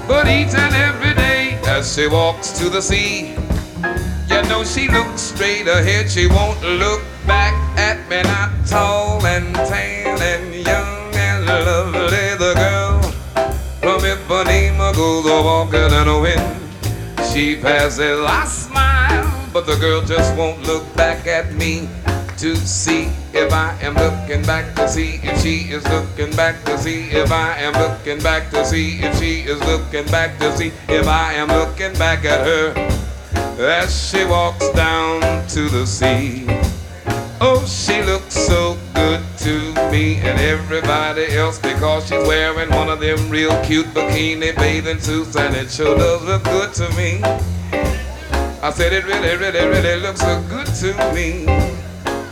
But 0.07 0.29
each 0.29 0.55
and 0.55 0.75
every 0.77 1.15
day 1.15 1.59
as 1.67 1.93
she 1.93 2.07
walks 2.07 2.53
to 2.61 2.69
the 2.69 2.81
sea, 2.81 3.35
you 4.31 4.43
know 4.49 4.63
she 4.63 4.87
looks 4.87 5.23
straight 5.23 5.67
ahead, 5.67 6.09
she 6.09 6.29
won't 6.29 6.63
look 6.63 7.03
back 7.27 7.55
at 7.77 7.99
me, 8.09 8.23
not 8.23 8.51
tall 8.65 9.27
and 9.27 9.53
tan 9.57 10.02
She 17.33 17.57
passes, 17.57 18.21
I 18.27 18.45
smile, 18.45 19.49
but 19.55 19.65
the 19.65 19.77
girl 19.77 20.03
just 20.03 20.37
won't 20.37 20.63
look 20.65 20.85
back 20.95 21.27
at 21.27 21.55
me 21.55 21.89
to 22.37 22.55
see 22.57 23.09
if 23.33 23.51
I 23.55 23.75
am 23.81 23.95
looking 23.95 24.45
back 24.45 24.75
to 24.75 24.87
see 24.87 25.19
if 25.23 25.41
she 25.41 25.73
is 25.73 25.83
looking 25.89 26.37
back 26.37 26.63
to 26.65 26.77
see 26.77 27.09
if 27.09 27.33
I 27.33 27.57
am 27.57 27.73
looking 27.73 28.23
back 28.23 28.51
to 28.51 28.67
see 28.67 28.99
if 29.01 29.19
she 29.19 29.49
is 29.49 29.59
looking 29.61 30.05
back 30.13 30.39
to 30.41 30.55
see 30.55 30.73
if 30.89 31.09
I 31.09 31.33
am 31.33 31.49
looking 31.49 31.95
back 31.95 32.27
at 32.27 32.47
her 32.47 32.75
as 33.65 34.11
she 34.11 34.27
walks 34.27 34.69
down 34.73 35.23
to 35.49 35.71
the 35.71 35.87
sea. 35.87 36.45
Oh, 37.41 37.65
she 37.67 38.03
looks 38.03 38.35
so 38.35 38.77
good 38.93 39.25
to 39.43 39.91
me 39.91 40.17
and 40.21 40.39
everybody 40.41 41.27
else 41.35 41.59
because 41.59 42.07
she's 42.07 42.27
wearing 42.29 42.71
one 42.71 42.89
of 42.89 43.01
them 43.01 43.29
real 43.29 43.51
cute 43.65 43.87
bikini 43.87 44.57
bathing 44.57 44.99
suits 44.99 45.37
and 45.37 45.55
it 45.57 45.71
sure 45.71 45.97
does 45.99 46.23
look 46.25 46.45
good 46.45 46.73
to 46.73 46.89
me. 46.97 47.21
I 48.63 48.71
said 48.71 48.93
it 48.93 49.05
really, 49.05 49.37
really, 49.37 49.67
really 49.67 50.01
looks 50.01 50.21
so 50.21 50.41
good 50.49 50.67
to 50.67 50.95
me. 51.13 51.47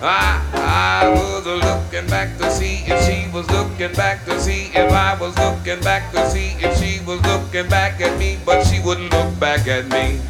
I, 0.02 0.40
I 0.54 1.08
was 1.08 1.44
looking 1.46 2.08
back 2.08 2.38
to 2.38 2.50
see 2.50 2.84
if 2.86 3.04
she 3.04 3.28
was 3.34 3.50
looking 3.50 3.92
back 3.94 4.24
to 4.26 4.40
see 4.40 4.70
if 4.72 4.92
I 4.92 5.18
was 5.18 5.36
looking 5.36 5.82
back 5.82 6.12
to 6.12 6.30
see 6.30 6.54
if 6.60 6.78
she 6.78 7.04
was 7.04 7.20
looking 7.22 7.68
back 7.68 8.00
at 8.00 8.16
me, 8.18 8.38
but 8.46 8.62
she 8.64 8.80
wouldn't 8.80 9.12
look 9.12 9.38
back 9.40 9.66
at 9.66 9.88
me. 9.88 10.20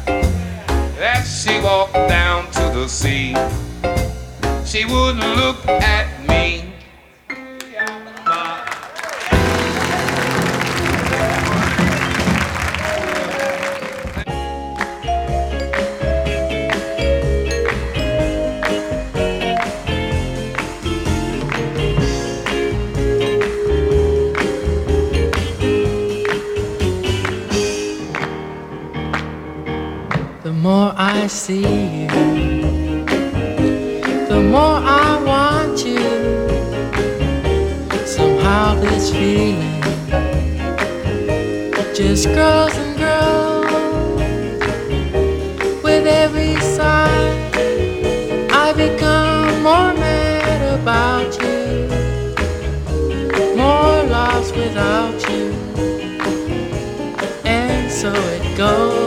As 0.99 1.43
she 1.43 1.61
walked 1.61 1.93
down 1.93 2.49
to 2.51 2.61
the 2.73 2.87
sea 2.87 3.35
she 4.71 4.85
wouldn't 4.85 5.19
look 5.35 5.67
at 5.67 6.07
me. 6.29 6.60
More 30.71 30.93
I 30.95 31.27
see 31.27 31.67
you 32.01 32.07
the 34.31 34.39
more 34.53 34.77
I 35.03 35.09
want 35.31 35.77
you. 35.93 36.11
Somehow 38.15 38.65
this 38.83 39.05
feeling 39.11 39.81
just 41.99 42.25
grows 42.35 42.75
and 42.83 42.93
grows. 43.01 44.61
With 45.85 46.05
every 46.23 46.55
sigh, 46.75 47.31
I 48.63 48.67
become 48.85 49.63
more 49.67 49.93
mad 50.05 50.61
about 50.79 51.31
you, 51.43 51.59
more 53.61 53.99
lost 54.15 54.55
without 54.55 55.19
you, 55.31 55.45
and 57.59 57.91
so 57.91 58.11
it 58.37 58.57
goes. 58.57 59.00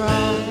try. 0.00 0.49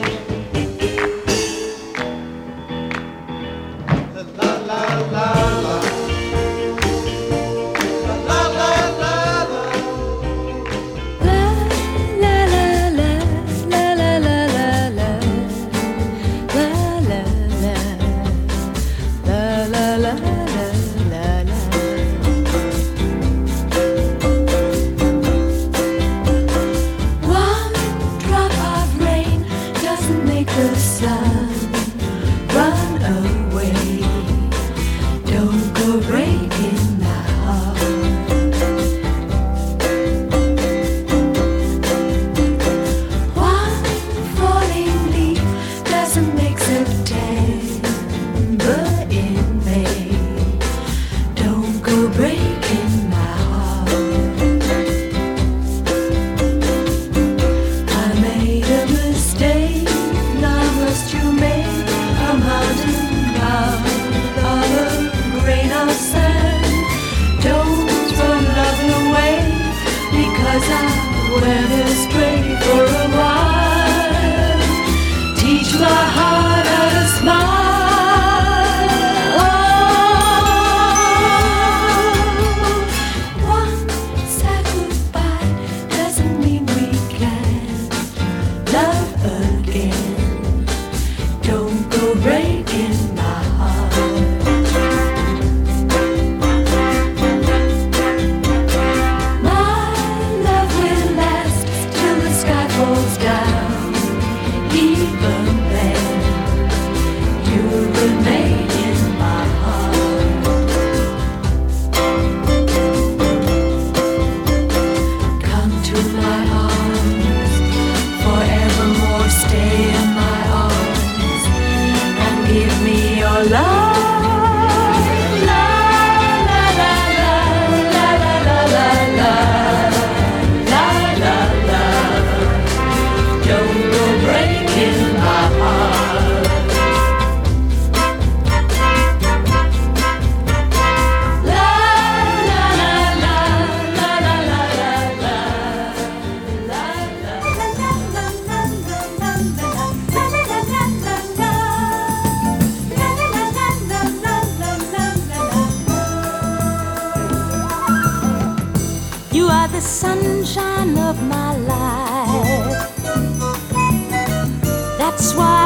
That's 165.20 165.34
why. 165.34 165.59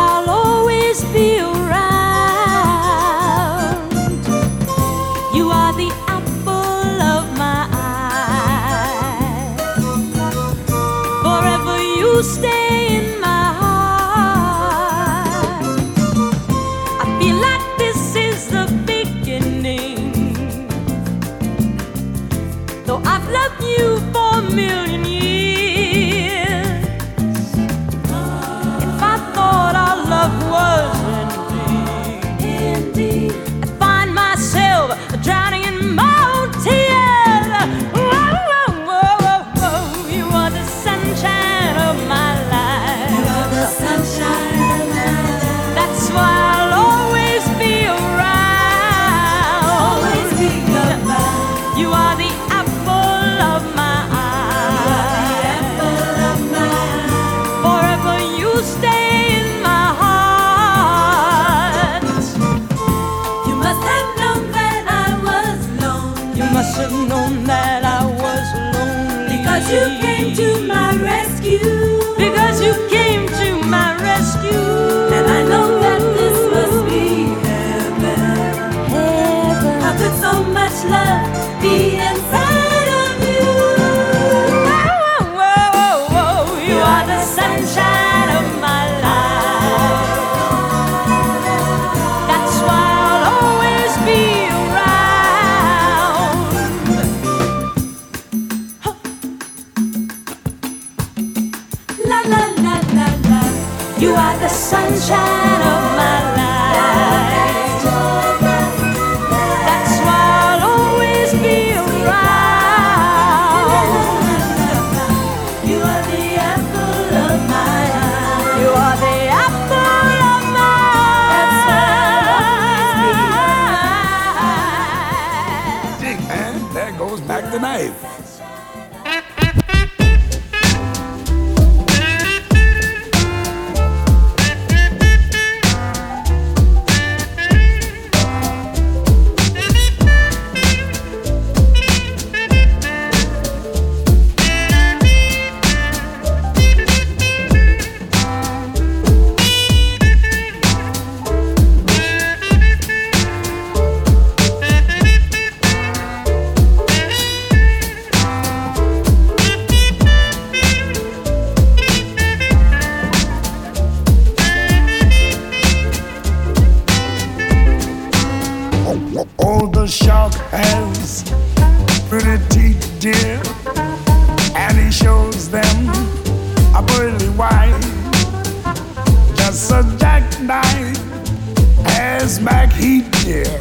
here 183.33 183.59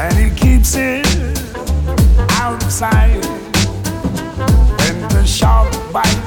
and 0.00 0.14
he 0.16 0.28
keeps 0.34 0.74
it 0.74 1.06
out 2.42 2.60
of 2.62 2.72
sight. 2.72 3.24
When 4.78 5.00
the 5.08 5.24
shark 5.24 5.72
bites. 5.92 6.23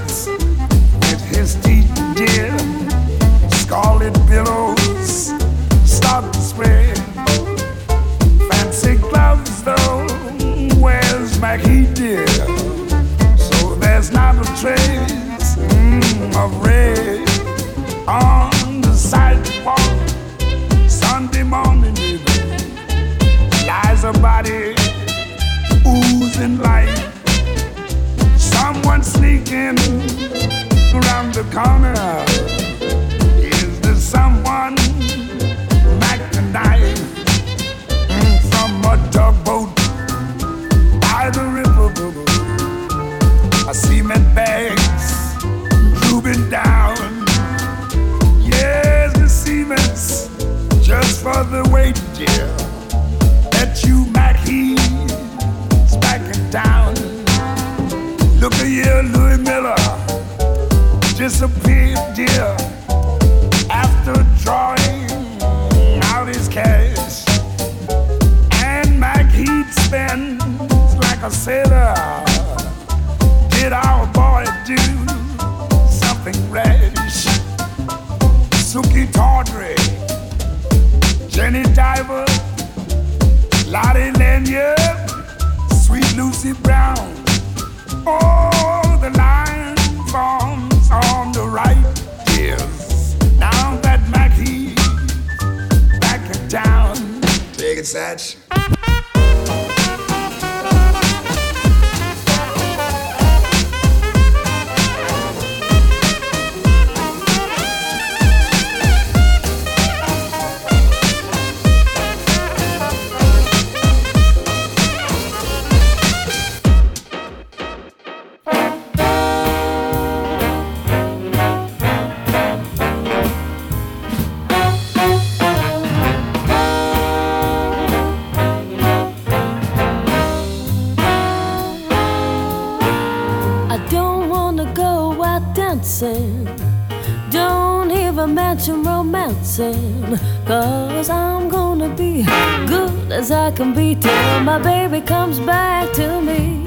Don't 138.18 138.30
even 138.32 138.36
mention 138.36 138.84
romancing. 138.84 140.18
Cause 140.48 141.08
I'm 141.08 141.50
gonna 141.50 141.88
be 141.94 142.24
good 142.66 143.12
as 143.12 143.30
I 143.30 143.52
can 143.52 143.76
be 143.76 143.94
till 143.94 144.40
my 144.40 144.58
baby 144.58 145.02
comes 145.02 145.40
back 145.40 145.94
to 145.94 146.20
me. 146.20 146.66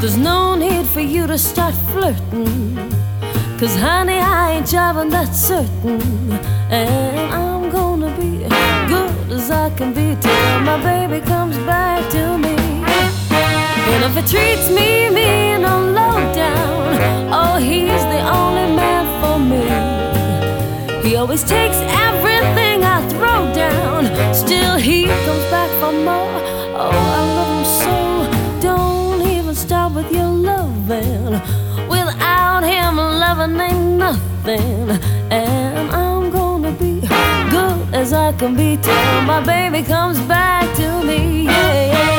There's 0.00 0.16
no 0.16 0.54
need 0.54 0.86
for 0.86 1.00
you 1.00 1.26
to 1.26 1.36
start 1.36 1.74
flirting. 1.92 2.74
Cause 3.58 3.76
honey, 3.76 4.18
I 4.18 4.52
ain't 4.52 4.66
jiving, 4.66 5.10
that's 5.10 5.38
certain. 5.38 6.00
And 6.70 7.34
I'm 7.34 7.70
gonna 7.70 8.08
be 8.16 8.48
good 8.88 9.30
as 9.30 9.50
I 9.50 9.68
can 9.76 9.92
be 9.92 10.16
till 10.22 10.60
my 10.60 10.82
baby 10.82 11.20
comes 11.26 11.58
back 11.66 12.00
to 12.12 12.38
me. 12.38 12.56
And 13.92 14.04
if 14.04 14.16
it 14.16 14.26
treats 14.30 14.70
me 14.70 15.10
mean 15.10 15.66
or 15.66 15.80
low 15.92 16.16
down, 16.32 17.28
oh, 17.30 17.58
he's 17.58 18.04
the 18.14 18.20
only 18.26 18.74
man 18.74 19.04
for 19.20 19.38
me. 19.38 19.93
He 21.04 21.16
always 21.16 21.44
takes 21.44 21.76
everything 22.06 22.82
I 22.82 23.06
throw 23.10 23.52
down, 23.52 24.34
still 24.34 24.78
he 24.78 25.04
comes 25.04 25.44
back 25.50 25.70
for 25.78 25.92
more. 25.92 26.40
Oh, 26.74 26.90
I 26.90 27.20
love 27.36 27.50
him 27.56 27.64
so. 27.82 27.96
Don't 28.60 29.20
even 29.20 29.54
stop 29.54 29.92
with 29.92 30.10
your 30.10 30.28
loving. 30.28 31.32
Without 31.88 32.62
him, 32.64 32.96
loving 32.96 33.60
ain't 33.60 33.98
nothing. 33.98 34.90
And 35.30 35.90
I'm 35.90 36.30
gonna 36.30 36.72
be 36.72 37.00
good 37.00 37.94
as 37.94 38.14
I 38.14 38.32
can 38.32 38.56
be 38.56 38.78
till 38.78 39.22
my 39.22 39.40
baby 39.44 39.82
comes 39.82 40.18
back 40.20 40.74
to 40.76 41.02
me. 41.02 41.44
Yeah, 41.44 41.86
yeah. 41.92 42.13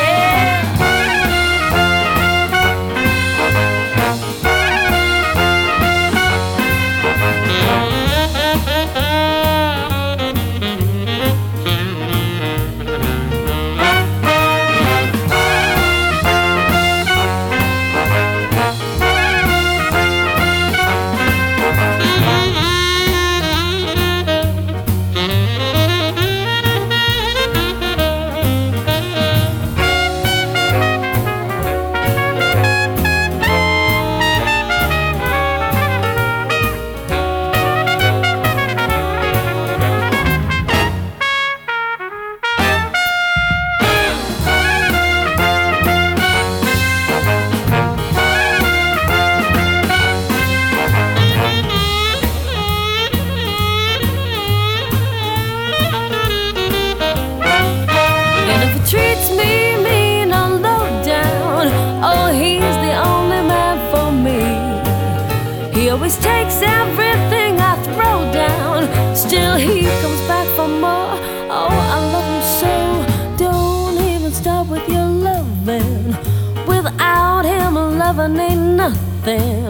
something. 79.25 79.64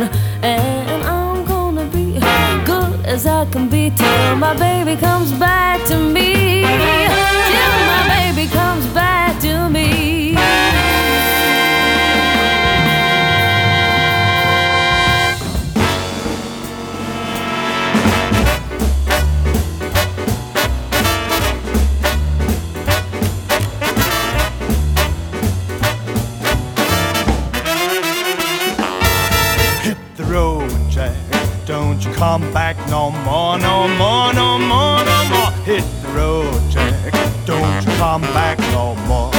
Back 32.53 32.77
no 32.89 33.11
more, 33.11 33.57
no 33.57 33.87
more, 33.87 34.33
no 34.33 34.57
more, 34.57 35.03
no 35.03 35.19
more. 35.29 35.51
Hit 35.63 35.83
the 36.01 36.09
road, 36.09 36.61
Jack. 36.69 37.13
Don't 37.45 37.85
you 37.85 37.91
come 37.97 38.21
back 38.33 38.57
no 38.71 38.95
more. 39.07 39.31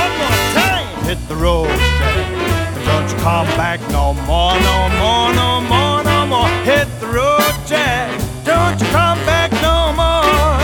One 0.00 0.12
more 0.20 0.40
time. 0.54 1.04
Hit 1.04 1.18
the 1.28 1.36
road, 1.36 1.68
Jack. 1.98 2.84
Don't 2.84 3.10
you 3.10 3.16
come 3.18 3.46
back 3.56 3.80
no 3.90 4.14
more, 4.14 4.54
no 4.60 4.88
more, 5.00 5.34
no 5.34 5.60
more, 5.60 6.04
no 6.04 6.26
more. 6.26 6.48
Hit 6.64 6.88
the 7.00 7.06
road, 7.06 7.54
Jack. 7.66 8.10
Don't 8.44 8.80
you 8.80 8.86
come 8.88 9.18
back 9.26 9.50
no 9.62 9.92
more. 9.92 10.56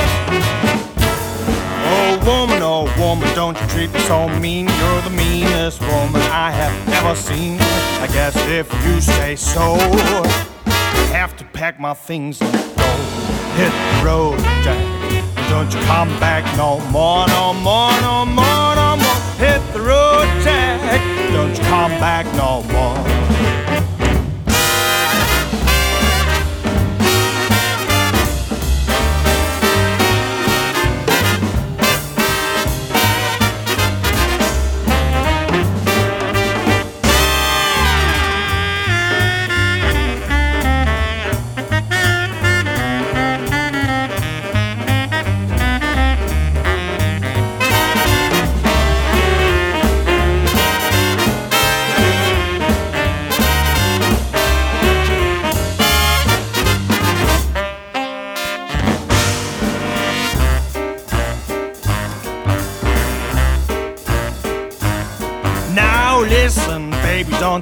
Oh 1.94 2.18
woman, 2.24 2.62
oh 2.62 2.84
woman, 2.98 3.28
don't 3.34 3.60
you 3.60 3.66
treat 3.68 3.92
me 3.92 4.00
so 4.00 4.28
mean. 4.38 4.66
You're 4.66 5.02
the 5.02 5.10
meanest 5.10 5.80
woman 5.80 6.22
I 6.30 6.50
have 6.50 6.88
ever 6.88 7.14
seen. 7.14 7.58
I 8.00 8.06
guess 8.06 8.36
if 8.48 8.72
you 8.84 9.00
say 9.00 9.36
so, 9.36 9.76
have 11.12 11.36
to 11.36 11.44
pack 11.44 11.78
my 11.78 11.92
things 11.92 12.40
and 12.40 12.52
go. 12.52 12.90
Hit 13.56 13.70
the 13.70 14.04
road, 14.04 14.38
Jack. 14.64 14.80
Don't 15.50 15.72
you 15.72 15.80
come 15.82 16.08
back 16.18 16.44
no 16.56 16.80
more, 16.90 17.26
no 17.28 17.52
more, 17.52 17.92
no 18.00 18.24
more, 18.24 18.74
no 18.74 18.96
more. 18.96 19.20
Hit 19.36 19.60
the 19.74 19.80
road, 19.80 20.26
Jack. 20.42 20.80
Don't 21.32 21.56
you 21.56 21.64
come 21.64 21.90
back 22.00 22.24
no 22.34 22.62
more. 22.72 23.21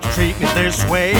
Don't 0.00 0.12
treat 0.12 0.38
me 0.40 0.46
this 0.54 0.84
way. 0.88 1.12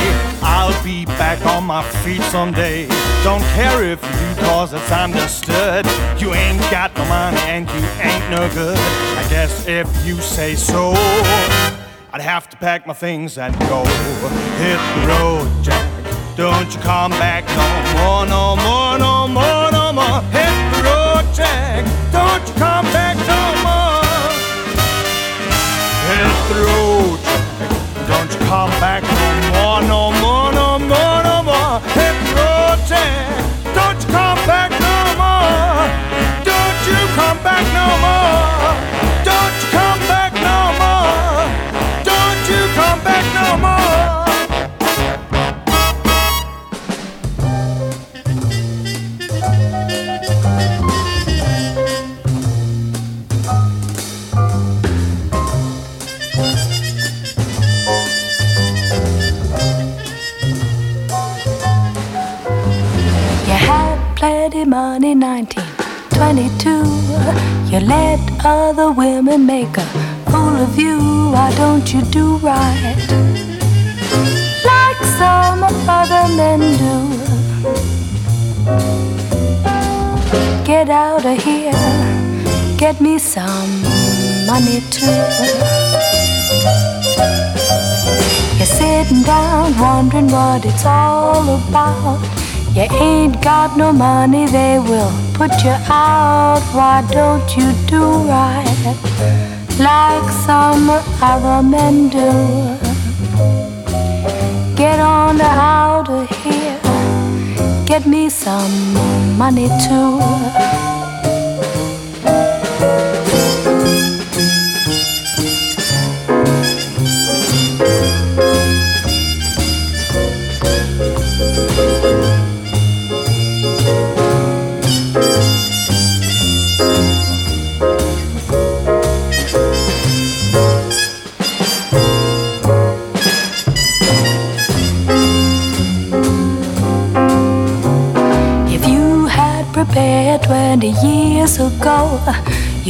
I'll 0.42 0.84
be 0.84 1.04
back 1.04 1.44
on 1.46 1.64
my 1.64 1.82
feet 2.02 2.22
someday. 2.22 2.86
Don't 3.22 3.42
care 3.54 3.82
if 3.84 4.02
you 4.02 4.44
cause 4.44 4.72
it's 4.72 4.92
understood. 4.92 5.86
You 6.18 6.34
ain't 6.34 6.60
got 6.70 6.94
no 6.96 7.04
money 7.06 7.38
and 7.38 7.68
you 7.68 7.82
ain't 8.00 8.30
no 8.30 8.48
good. 8.54 8.76
I 8.78 9.26
guess 9.28 9.66
if 9.66 9.88
you 10.06 10.16
say 10.16 10.54
so, 10.54 10.92
I'd 12.12 12.20
have 12.20 12.48
to 12.50 12.56
pack 12.56 12.86
my 12.86 12.94
things 12.94 13.38
and 13.38 13.58
go. 13.60 13.84
Hit 14.58 14.80
the 14.94 15.06
road, 15.08 15.64
Jack. 15.64 15.88
Don't 16.36 16.72
you 16.74 16.80
come 16.80 17.10
back 17.12 17.44
no 17.48 17.68
more, 17.98 18.26
no 18.26 18.56
more, 18.56 18.98
no 18.98 19.28
more, 19.28 19.70
no 19.72 19.92
more. 19.92 20.22
Hit 20.30 20.54
the 20.74 20.82
road, 20.84 21.34
Jack. 21.34 21.84
Don't 22.12 22.46
you 22.48 22.54
come 22.54 22.84
back 22.92 23.16
no 23.28 23.42
more. 23.66 24.00
Hit 26.10 26.54
the 26.54 26.60
road, 26.66 27.19
come 28.50 28.70
back 28.80 29.04
oh, 29.06 29.78
no 29.86 30.10
more, 30.10 30.50
no 30.50 30.50
more, 30.50 30.50
no 30.52 30.78
more, 30.80 31.22
no 31.22 31.36
more. 31.44 31.78
Road, 32.34 32.78
Jack. 32.88 33.46
Don't 33.76 34.02
you 34.02 34.08
come 34.10 34.38
back 34.44 34.70
no 34.86 34.96
more. 35.22 35.86
Don't 36.50 36.80
you 36.90 37.00
come 37.14 37.38
back 37.44 37.64
no 37.78 37.86
more. 38.02 38.39
2019, 65.00 65.64
You 67.72 67.80
let 67.80 68.20
other 68.44 68.92
women 68.92 69.46
make 69.46 69.78
a 69.78 69.86
fool 70.30 70.56
of 70.60 70.78
you. 70.78 70.98
Why 71.32 71.50
don't 71.56 71.90
you 71.94 72.02
do 72.02 72.36
right? 72.38 72.96
Like 74.62 75.02
some 75.18 75.62
other 75.88 76.28
men 76.36 76.60
do. 76.76 76.96
Get 80.66 80.90
out 80.90 81.24
of 81.24 81.42
here. 81.42 81.72
Get 82.76 83.00
me 83.00 83.18
some 83.18 83.82
money 84.46 84.82
too. 84.90 85.06
You're 88.58 88.66
sitting 88.66 89.22
down 89.22 89.78
wondering 89.78 90.30
what 90.30 90.66
it's 90.66 90.84
all 90.84 91.48
about. 91.56 92.49
You 92.72 92.82
ain't 92.82 93.42
got 93.42 93.76
no 93.76 93.92
money, 93.92 94.46
they 94.46 94.78
will 94.78 95.10
put 95.34 95.50
you 95.64 95.74
out. 95.90 96.62
Why 96.72 97.04
don't 97.10 97.56
you 97.56 97.72
do 97.88 98.04
right 98.30 98.96
like 99.80 100.30
some 100.46 100.88
other 101.20 101.66
men 101.66 102.08
do? 102.10 102.30
Get 104.76 105.00
on 105.00 105.40
out 105.40 106.08
of 106.08 106.30
here, 106.44 106.80
get 107.86 108.06
me 108.06 108.30
some 108.30 109.36
money 109.36 109.68
too. 109.88 110.20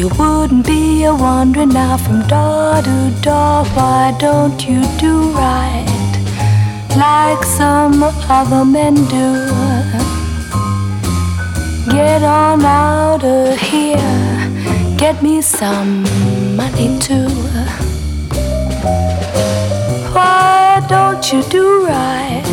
You 0.01 0.09
wouldn't 0.19 0.65
be 0.65 1.05
a 1.05 1.15
wandering 1.15 1.69
now 1.69 1.95
from 1.95 2.21
door 2.27 2.81
to 2.81 2.99
door. 3.21 3.65
Why 3.77 4.17
don't 4.19 4.59
you 4.67 4.81
do 4.97 5.15
right 5.33 5.85
like 6.97 7.45
some 7.45 8.03
other 8.03 8.65
men 8.65 8.95
do? 9.17 9.27
Get 11.93 12.23
on 12.23 12.65
out 12.65 13.23
of 13.23 13.59
here, 13.59 14.97
get 14.97 15.23
me 15.23 15.43
some 15.43 16.05
money 16.57 16.99
too. 16.99 17.29
Why 20.17 20.83
don't 20.89 21.31
you 21.31 21.43
do 21.57 21.85
right 21.85 22.47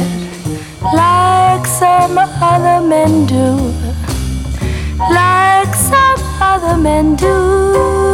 like 0.93 1.65
some 1.65 2.17
other 2.17 2.85
men 2.85 3.25
do? 3.25 3.51
Like 4.99 5.66
other 6.57 6.75
men 6.75 7.15
do. 7.15 8.06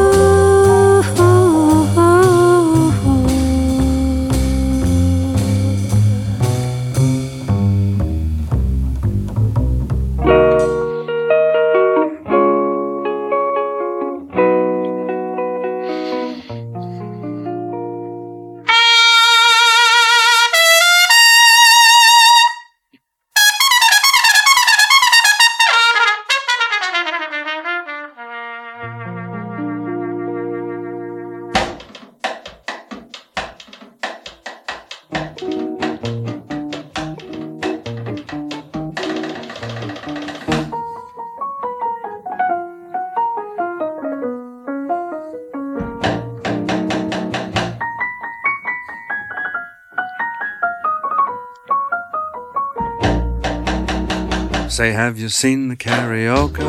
Say, 54.83 54.91
have 54.91 55.17
you 55.17 55.29
seen 55.29 55.69
the 55.69 55.77
karaoke? 55.77 56.59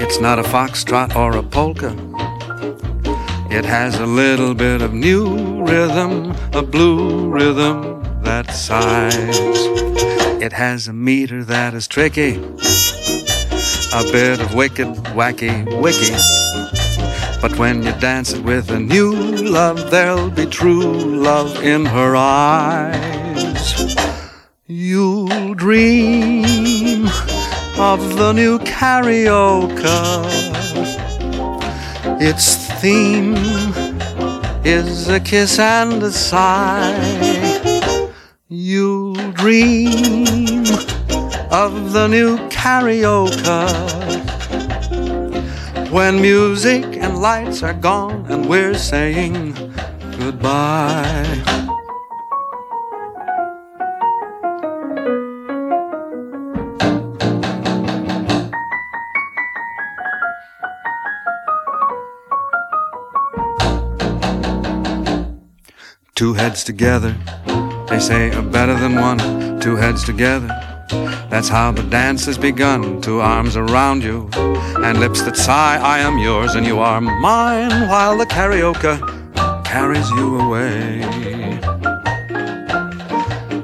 It's 0.00 0.20
not 0.20 0.38
a 0.38 0.44
foxtrot 0.44 1.16
or 1.16 1.36
a 1.36 1.42
polka. 1.42 1.90
It 3.50 3.64
has 3.64 3.98
a 3.98 4.06
little 4.06 4.54
bit 4.54 4.80
of 4.80 4.92
new 4.92 5.64
rhythm, 5.64 6.36
a 6.52 6.62
blue 6.62 7.28
rhythm 7.28 8.00
that 8.22 8.52
sighs. 8.52 9.40
It 10.40 10.52
has 10.52 10.86
a 10.86 10.92
meter 10.92 11.42
that 11.42 11.74
is 11.74 11.88
tricky, 11.88 12.36
a 13.92 14.04
bit 14.12 14.38
of 14.38 14.54
wicked, 14.54 14.86
wacky, 15.18 15.64
wicky. 15.82 16.14
But 17.42 17.58
when 17.58 17.82
you 17.82 17.90
dance 17.98 18.32
it 18.32 18.44
with 18.44 18.70
a 18.70 18.78
new 18.78 19.12
love, 19.42 19.90
there'll 19.90 20.30
be 20.30 20.46
true 20.46 20.92
love 20.92 21.60
in 21.64 21.86
her 21.86 22.14
eyes. 22.14 23.15
You'll 24.96 25.52
dream 25.52 27.04
of 27.76 28.16
the 28.16 28.32
new 28.32 28.58
karaoke. 28.60 29.76
Its 32.18 32.56
theme 32.80 33.36
is 34.64 35.10
a 35.10 35.20
kiss 35.20 35.58
and 35.58 36.02
a 36.02 36.10
sigh. 36.10 36.96
You'll 38.48 39.12
dream 39.32 40.64
of 41.50 41.92
the 41.92 42.06
new 42.08 42.38
karaoke 42.48 43.68
when 45.90 46.22
music 46.22 46.84
and 47.02 47.18
lights 47.20 47.62
are 47.62 47.74
gone 47.74 48.24
and 48.30 48.48
we're 48.48 48.78
saying 48.78 49.52
goodbye. 50.18 51.55
Heads 66.36 66.62
together, 66.62 67.16
they 67.88 67.98
say 67.98 68.30
are 68.30 68.42
better 68.42 68.74
than 68.74 68.94
one. 68.94 69.18
Two 69.58 69.76
heads 69.76 70.04
together, 70.04 70.48
that's 71.30 71.48
how 71.48 71.72
the 71.72 71.82
dance 71.84 72.26
has 72.26 72.38
begun. 72.38 73.00
Two 73.00 73.20
arms 73.20 73.56
around 73.56 74.04
you, 74.04 74.28
and 74.84 75.00
lips 75.00 75.22
that 75.22 75.36
sigh, 75.36 75.78
I 75.78 75.98
am 76.00 76.18
yours 76.18 76.54
and 76.54 76.66
you 76.66 76.78
are 76.78 77.00
mine, 77.00 77.88
while 77.88 78.16
the 78.18 78.26
karaoke 78.26 78.96
carries 79.64 80.08
you 80.10 80.38
away. 80.40 81.00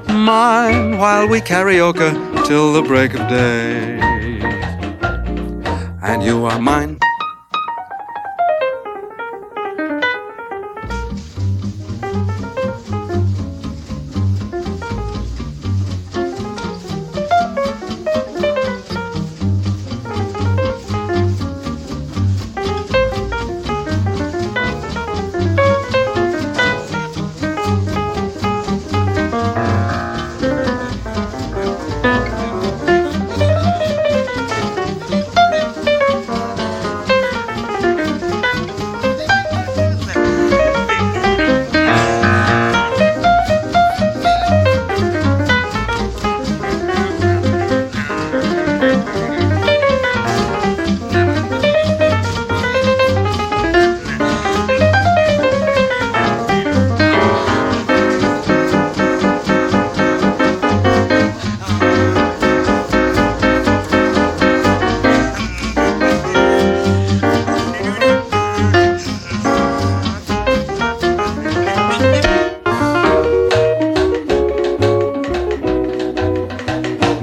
Mine, 0.09 0.99
while 0.99 1.29
we 1.29 1.41
karaoke 1.41 2.47
till 2.47 2.73
the 2.73 2.83
break 2.83 3.13
of 3.15 3.29
day. 3.29 4.01
And 6.03 6.23
you 6.23 6.45
are 6.47 6.59
mine. 6.59 6.99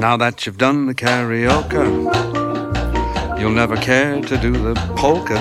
Now 0.10 0.18
that 0.18 0.44
you've 0.48 0.58
done 0.58 0.88
the 0.88 0.96
karaoke, 0.96 1.86
you'll 3.40 3.52
never 3.52 3.78
care 3.78 4.20
to 4.20 4.38
do 4.40 4.52
the 4.52 4.74
polka. 4.96 5.38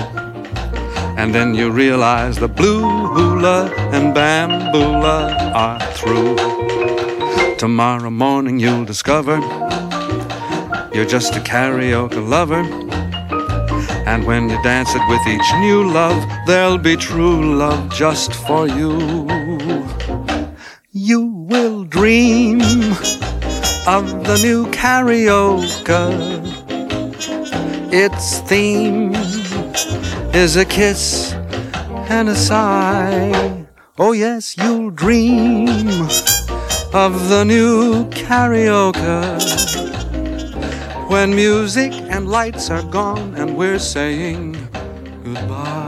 And 1.17 1.33
then 1.33 1.55
you 1.55 1.71
realize 1.71 2.37
the 2.37 2.47
blue 2.47 2.83
hula 3.07 3.73
and 3.91 4.15
bambula 4.15 5.55
are 5.55 5.79
through. 5.93 6.35
Tomorrow 7.57 8.11
morning 8.11 8.59
you'll 8.59 8.85
discover 8.85 9.37
you're 10.93 11.11
just 11.17 11.35
a 11.35 11.39
karaoke 11.39 12.21
lover. 12.29 12.61
And 14.05 14.23
when 14.27 14.51
you 14.51 14.61
dance 14.61 14.93
it 14.93 15.01
with 15.09 15.25
each 15.27 15.51
new 15.61 15.91
love, 15.91 16.23
there'll 16.45 16.77
be 16.77 16.95
true 16.95 17.57
love 17.57 17.91
just 17.91 18.35
for 18.35 18.67
you. 18.67 19.25
You 20.91 21.25
will 21.25 21.85
dream 21.85 22.59
of 23.95 24.23
the 24.23 24.37
new 24.43 24.67
karaoke. 24.67 26.05
Its 27.91 28.39
theme 28.41 29.15
is 30.31 30.57
a 30.57 30.63
kiss 30.63 31.33
and 32.07 32.29
a 32.29 32.35
sigh. 32.35 33.65
Oh, 33.97 34.11
yes, 34.11 34.55
you'll 34.57 34.91
dream 34.91 35.67
of 36.93 37.29
the 37.29 37.43
new 37.43 38.05
karaoke. 38.11 39.25
When 41.09 41.35
music 41.35 41.91
and 42.13 42.29
lights 42.29 42.69
are 42.69 42.83
gone 42.91 43.33
and 43.33 43.57
we're 43.57 43.79
saying 43.79 44.53
goodbye. 45.23 45.78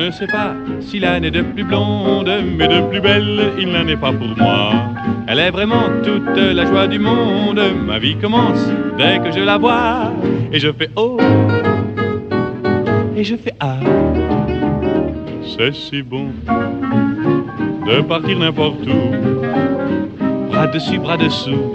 Ne 0.00 0.10
sais 0.10 0.26
pas 0.26 0.54
s'il 0.80 1.06
en 1.06 1.22
est 1.22 1.30
de 1.30 1.42
plus 1.42 1.64
blonde, 1.64 2.30
mais 2.56 2.68
de 2.68 2.80
plus 2.88 3.00
belle, 3.00 3.52
il 3.58 3.68
n'en 3.68 3.86
est 3.86 3.96
pas 3.96 4.12
pour 4.12 4.36
moi. 4.36 4.72
Elle 5.26 5.38
est 5.38 5.50
vraiment 5.50 5.84
toute 6.02 6.36
la 6.36 6.64
joie 6.64 6.86
du 6.86 6.98
monde. 6.98 7.60
Ma 7.86 7.98
vie 7.98 8.16
commence 8.16 8.66
dès 8.96 9.18
que 9.18 9.30
je 9.30 9.40
la 9.40 9.58
vois. 9.58 10.12
Et 10.52 10.58
je 10.58 10.72
fais 10.72 10.90
oh, 10.96 11.18
et 13.16 13.24
je 13.24 13.36
fais 13.36 13.54
ah. 13.60 13.76
C'est 15.42 15.74
si 15.74 16.02
bon 16.02 16.28
de 17.86 18.00
partir 18.02 18.38
n'importe 18.38 18.86
où, 18.86 20.50
bras 20.50 20.66
dessus, 20.68 20.98
bras 20.98 21.16
dessous, 21.16 21.72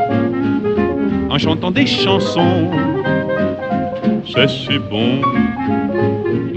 en 1.30 1.38
chantant 1.38 1.72
des 1.72 1.86
chansons. 1.86 2.72
C'est 4.26 4.50
si 4.50 4.80
bon 4.80 5.22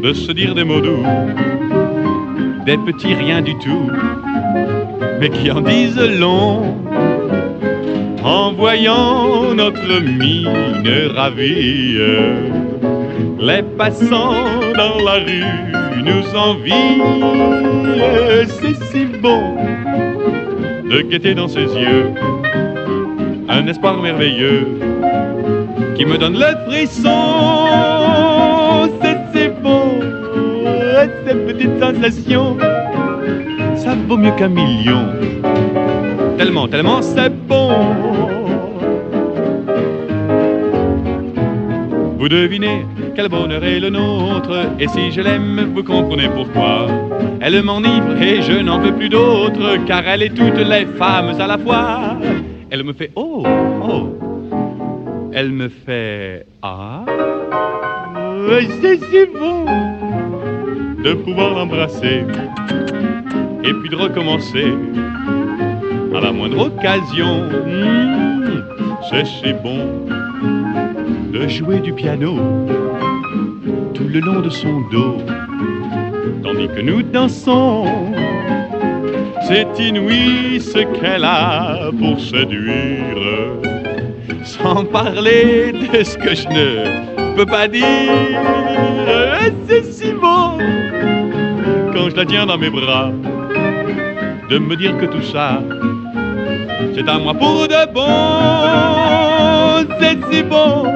de 0.02 0.12
se 0.12 0.32
dire 0.32 0.54
des 0.54 0.64
mots 0.64 0.80
doux, 0.80 1.04
des 2.68 2.76
petits 2.76 3.14
riens 3.14 3.40
du 3.40 3.54
tout, 3.54 3.90
mais 5.18 5.30
qui 5.30 5.50
en 5.50 5.62
disent 5.62 5.96
long. 6.20 6.76
En 8.22 8.52
voyant 8.52 9.54
notre 9.54 10.00
mine 10.02 10.50
ravie, 11.16 11.96
les 13.40 13.62
passants 13.78 14.60
dans 14.76 14.98
la 15.02 15.16
rue 15.26 15.54
nous 16.08 16.26
envient. 16.36 17.00
C'est 18.60 18.78
si 18.90 19.06
bon 19.06 19.56
de 20.90 21.00
guetter 21.08 21.34
dans 21.34 21.48
ses 21.48 21.68
yeux 21.84 22.12
un 23.48 23.66
espoir 23.66 23.96
merveilleux 23.96 24.66
qui 25.96 26.04
me 26.04 26.18
donne 26.18 26.38
le 26.38 26.50
frisson. 26.66 27.87
Sensations, 31.80 32.56
ça 33.76 33.94
vaut 34.06 34.16
mieux 34.16 34.32
qu'un 34.32 34.48
million. 34.48 35.06
Tellement, 36.36 36.68
tellement 36.68 37.02
c'est 37.02 37.30
bon. 37.30 37.70
Vous 42.18 42.28
devinez 42.28 42.84
quel 43.14 43.28
bonheur 43.28 43.64
est 43.64 43.80
le 43.80 43.90
nôtre, 43.90 44.66
et 44.78 44.86
si 44.88 45.10
je 45.10 45.20
l'aime, 45.20 45.72
vous 45.74 45.82
comprenez 45.82 46.28
pourquoi. 46.28 46.86
Elle 47.40 47.62
m'enivre 47.62 48.20
et 48.20 48.42
je 48.42 48.60
n'en 48.60 48.78
veux 48.78 48.92
plus 48.92 49.08
d'autre, 49.08 49.84
car 49.86 50.06
elle 50.06 50.22
est 50.22 50.34
toutes 50.34 50.58
les 50.58 50.86
femmes 50.86 51.34
à 51.40 51.46
la 51.46 51.58
fois. 51.58 52.16
Elle 52.70 52.84
me 52.84 52.92
fait 52.92 53.10
oh, 53.16 53.44
oh, 53.82 54.18
Elle 55.32 55.52
me 55.52 55.68
fait 55.68 56.46
Ah, 56.62 57.04
c'est 58.80 58.96
si 58.96 59.26
bon 59.32 59.64
de 61.02 61.14
pouvoir 61.14 61.54
l'embrasser 61.54 62.24
et 63.64 63.72
puis 63.72 63.88
de 63.88 63.96
recommencer 63.96 64.74
à 66.14 66.20
la 66.20 66.32
moindre 66.32 66.66
occasion. 66.66 67.42
Hmm, 67.66 68.62
c'est 69.08 69.26
si 69.26 69.52
bon 69.52 70.06
de 71.32 71.46
jouer 71.46 71.80
du 71.80 71.92
piano 71.92 72.36
tout 73.94 74.04
le 74.12 74.20
long 74.20 74.40
de 74.40 74.50
son 74.50 74.80
dos, 74.90 75.18
tandis 76.42 76.68
que 76.68 76.80
nous 76.80 77.02
dansons. 77.02 77.86
C'est 79.46 79.78
inouï 79.78 80.60
ce 80.60 80.80
qu'elle 80.98 81.24
a 81.24 81.90
pour 81.98 82.20
séduire, 82.20 83.16
sans 84.44 84.84
parler 84.84 85.72
de 85.72 86.02
ce 86.02 86.18
que 86.18 86.34
je 86.34 86.48
ne 86.48 87.34
peux 87.34 87.46
pas 87.46 87.66
dire. 87.66 87.84
C'est 89.66 89.84
si 89.84 90.12
bon 90.12 90.58
je 92.10 92.16
la 92.16 92.24
tiens 92.24 92.46
dans 92.46 92.56
mes 92.56 92.70
bras, 92.70 93.10
de 94.48 94.58
me 94.58 94.76
dire 94.76 94.96
que 94.96 95.06
tout 95.06 95.22
ça, 95.22 95.60
c'est 96.94 97.08
à 97.08 97.18
moi 97.18 97.34
pour 97.34 97.68
de 97.68 97.92
bon. 97.92 98.06
C'est 100.00 100.16
si 100.32 100.42
bon. 100.42 100.86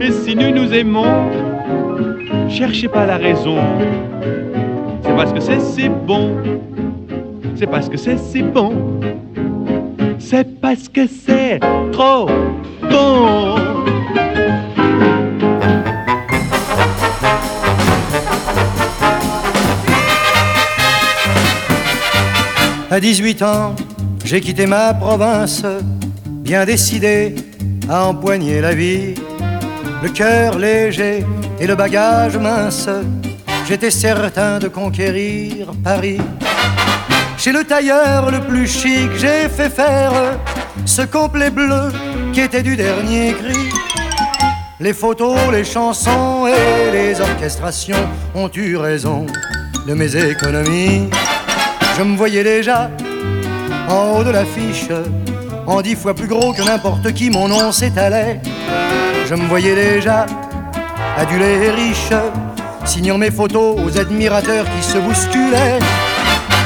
Et 0.00 0.12
si 0.12 0.36
nous 0.36 0.50
nous 0.50 0.72
aimons, 0.72 1.30
cherchez 2.48 2.88
pas 2.88 3.06
la 3.06 3.16
raison. 3.16 3.58
C'est 5.02 5.16
parce 5.16 5.32
que 5.32 5.40
c'est 5.40 5.60
si 5.60 5.88
bon. 5.88 6.36
C'est 7.56 7.66
parce 7.66 7.88
que 7.88 7.96
c'est 7.96 8.18
si 8.18 8.42
bon. 8.42 8.72
C'est 10.18 10.60
parce 10.60 10.88
que 10.88 11.06
c'est 11.06 11.58
trop 11.92 12.26
bon. 12.90 13.79
À 23.00 23.02
18 23.02 23.42
ans, 23.44 23.74
j'ai 24.26 24.42
quitté 24.42 24.66
ma 24.66 24.92
province, 24.92 25.64
bien 26.26 26.66
décidé 26.66 27.34
à 27.88 28.04
empoigner 28.04 28.60
la 28.60 28.74
vie. 28.74 29.14
Le 30.02 30.10
cœur 30.10 30.58
léger 30.58 31.24
et 31.58 31.66
le 31.66 31.74
bagage 31.76 32.36
mince, 32.36 32.90
j'étais 33.66 33.90
certain 33.90 34.58
de 34.58 34.68
conquérir 34.68 35.68
Paris. 35.82 36.20
Chez 37.38 37.52
le 37.52 37.64
tailleur 37.64 38.30
le 38.30 38.40
plus 38.40 38.66
chic, 38.66 39.08
j'ai 39.16 39.48
fait 39.48 39.70
faire 39.70 40.12
ce 40.84 41.00
complet 41.00 41.48
bleu 41.48 41.90
qui 42.34 42.42
était 42.42 42.62
du 42.62 42.76
dernier 42.76 43.32
cri. 43.32 43.70
Les 44.78 44.92
photos, 44.92 45.38
les 45.50 45.64
chansons 45.64 46.46
et 46.46 46.92
les 46.92 47.18
orchestrations 47.18 48.06
ont 48.34 48.50
eu 48.54 48.76
raison 48.76 49.24
de 49.86 49.94
mes 49.94 50.14
économies. 50.16 51.08
Je 52.00 52.04
me 52.06 52.16
voyais 52.16 52.42
déjà 52.42 52.90
en 53.86 54.16
haut 54.16 54.24
de 54.24 54.30
l'affiche, 54.30 54.88
en 55.66 55.82
dix 55.82 55.94
fois 55.94 56.14
plus 56.14 56.28
gros 56.28 56.54
que 56.54 56.62
n'importe 56.62 57.12
qui, 57.12 57.28
mon 57.28 57.46
nom 57.46 57.72
s'étalait. 57.72 58.40
Je 59.28 59.34
me 59.34 59.46
voyais 59.46 59.74
déjà 59.74 60.24
adulé 61.18 61.66
et 61.66 61.70
riche, 61.70 62.14
signant 62.86 63.18
mes 63.18 63.30
photos 63.30 63.78
aux 63.84 63.98
admirateurs 63.98 64.64
qui 64.64 64.82
se 64.82 64.96
bousculaient. 64.96 65.78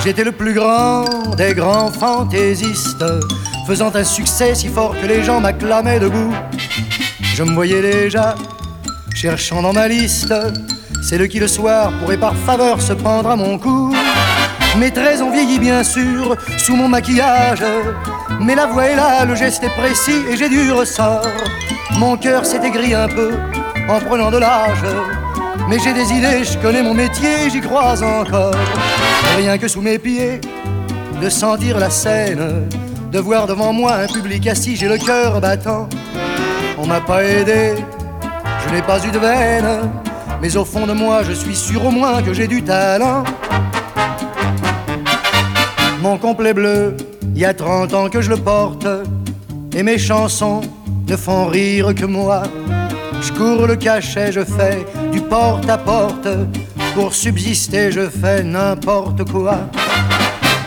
J'étais 0.04 0.22
le 0.22 0.30
plus 0.30 0.54
grand 0.54 1.04
des 1.36 1.52
grands 1.52 1.90
fantaisistes, 1.90 3.04
faisant 3.66 3.90
un 3.92 4.04
succès 4.04 4.54
si 4.54 4.68
fort 4.68 4.94
que 5.02 5.06
les 5.06 5.24
gens 5.24 5.40
m'acclamaient 5.40 5.98
debout. 5.98 6.32
Je 7.34 7.42
me 7.42 7.54
voyais 7.54 7.82
déjà 7.82 8.36
cherchant 9.12 9.62
dans 9.62 9.72
ma 9.72 9.88
liste 9.88 10.32
celle 11.02 11.28
qui 11.28 11.40
le 11.40 11.48
soir 11.48 11.92
pourrait 12.00 12.18
par 12.18 12.36
faveur 12.36 12.80
se 12.80 12.92
prendre 12.92 13.30
à 13.30 13.36
mon 13.36 13.58
cou. 13.58 13.93
Mes 14.78 14.90
traits 14.90 15.20
ont 15.22 15.30
vieilli 15.30 15.60
bien 15.60 15.84
sûr 15.84 16.36
sous 16.58 16.74
mon 16.74 16.88
maquillage, 16.88 17.64
mais 18.40 18.56
la 18.56 18.66
voix 18.66 18.86
est 18.86 18.96
là, 18.96 19.24
le 19.24 19.36
geste 19.36 19.62
est 19.62 19.70
précis 19.70 20.24
et 20.28 20.36
j'ai 20.36 20.48
du 20.48 20.72
ressort. 20.72 21.22
Mon 21.92 22.16
cœur 22.16 22.44
s'est 22.44 22.60
aigri 22.64 22.92
un 22.92 23.06
peu 23.06 23.34
en 23.88 24.00
prenant 24.00 24.32
de 24.32 24.38
l'âge, 24.38 24.84
mais 25.68 25.78
j'ai 25.78 25.92
des 25.92 26.12
idées, 26.12 26.44
je 26.44 26.58
connais 26.58 26.82
mon 26.82 26.92
métier, 26.92 27.50
j'y 27.50 27.60
crois 27.60 28.02
encore. 28.02 28.54
Rien 29.36 29.58
que 29.58 29.68
sous 29.68 29.80
mes 29.80 29.98
pieds, 29.98 30.40
de 31.22 31.28
sentir 31.28 31.78
la 31.78 31.90
scène, 31.90 32.68
de 33.12 33.18
voir 33.20 33.46
devant 33.46 33.72
moi 33.72 33.94
un 33.94 34.06
public 34.08 34.44
assis, 34.48 34.74
j'ai 34.74 34.88
le 34.88 34.98
cœur 34.98 35.40
battant. 35.40 35.88
On 36.78 36.86
m'a 36.86 37.00
pas 37.00 37.22
aidé, 37.22 37.76
je 38.66 38.74
n'ai 38.74 38.82
pas 38.82 38.98
eu 39.06 39.12
de 39.12 39.18
veine, 39.18 39.90
mais 40.42 40.56
au 40.56 40.64
fond 40.64 40.84
de 40.84 40.92
moi, 40.92 41.22
je 41.22 41.32
suis 41.32 41.54
sûr 41.54 41.86
au 41.86 41.90
moins 41.92 42.22
que 42.22 42.34
j'ai 42.34 42.48
du 42.48 42.62
talent 42.64 43.22
complet 46.24 46.54
bleu, 46.54 46.96
il 47.34 47.42
y 47.42 47.44
a 47.44 47.52
30 47.52 47.92
ans 47.92 48.08
que 48.08 48.22
je 48.22 48.30
le 48.30 48.38
porte, 48.38 48.86
et 49.76 49.82
mes 49.82 49.98
chansons 49.98 50.62
ne 51.06 51.16
font 51.18 51.44
rire 51.48 51.94
que 51.94 52.06
moi. 52.06 52.44
Je 53.20 53.30
cours 53.30 53.66
le 53.66 53.76
cachet, 53.76 54.32
je 54.32 54.42
fais 54.42 54.86
du 55.12 55.20
porte 55.20 55.68
à 55.68 55.76
porte, 55.76 56.26
pour 56.94 57.12
subsister, 57.12 57.92
je 57.92 58.08
fais 58.08 58.42
n'importe 58.42 59.30
quoi. 59.30 59.68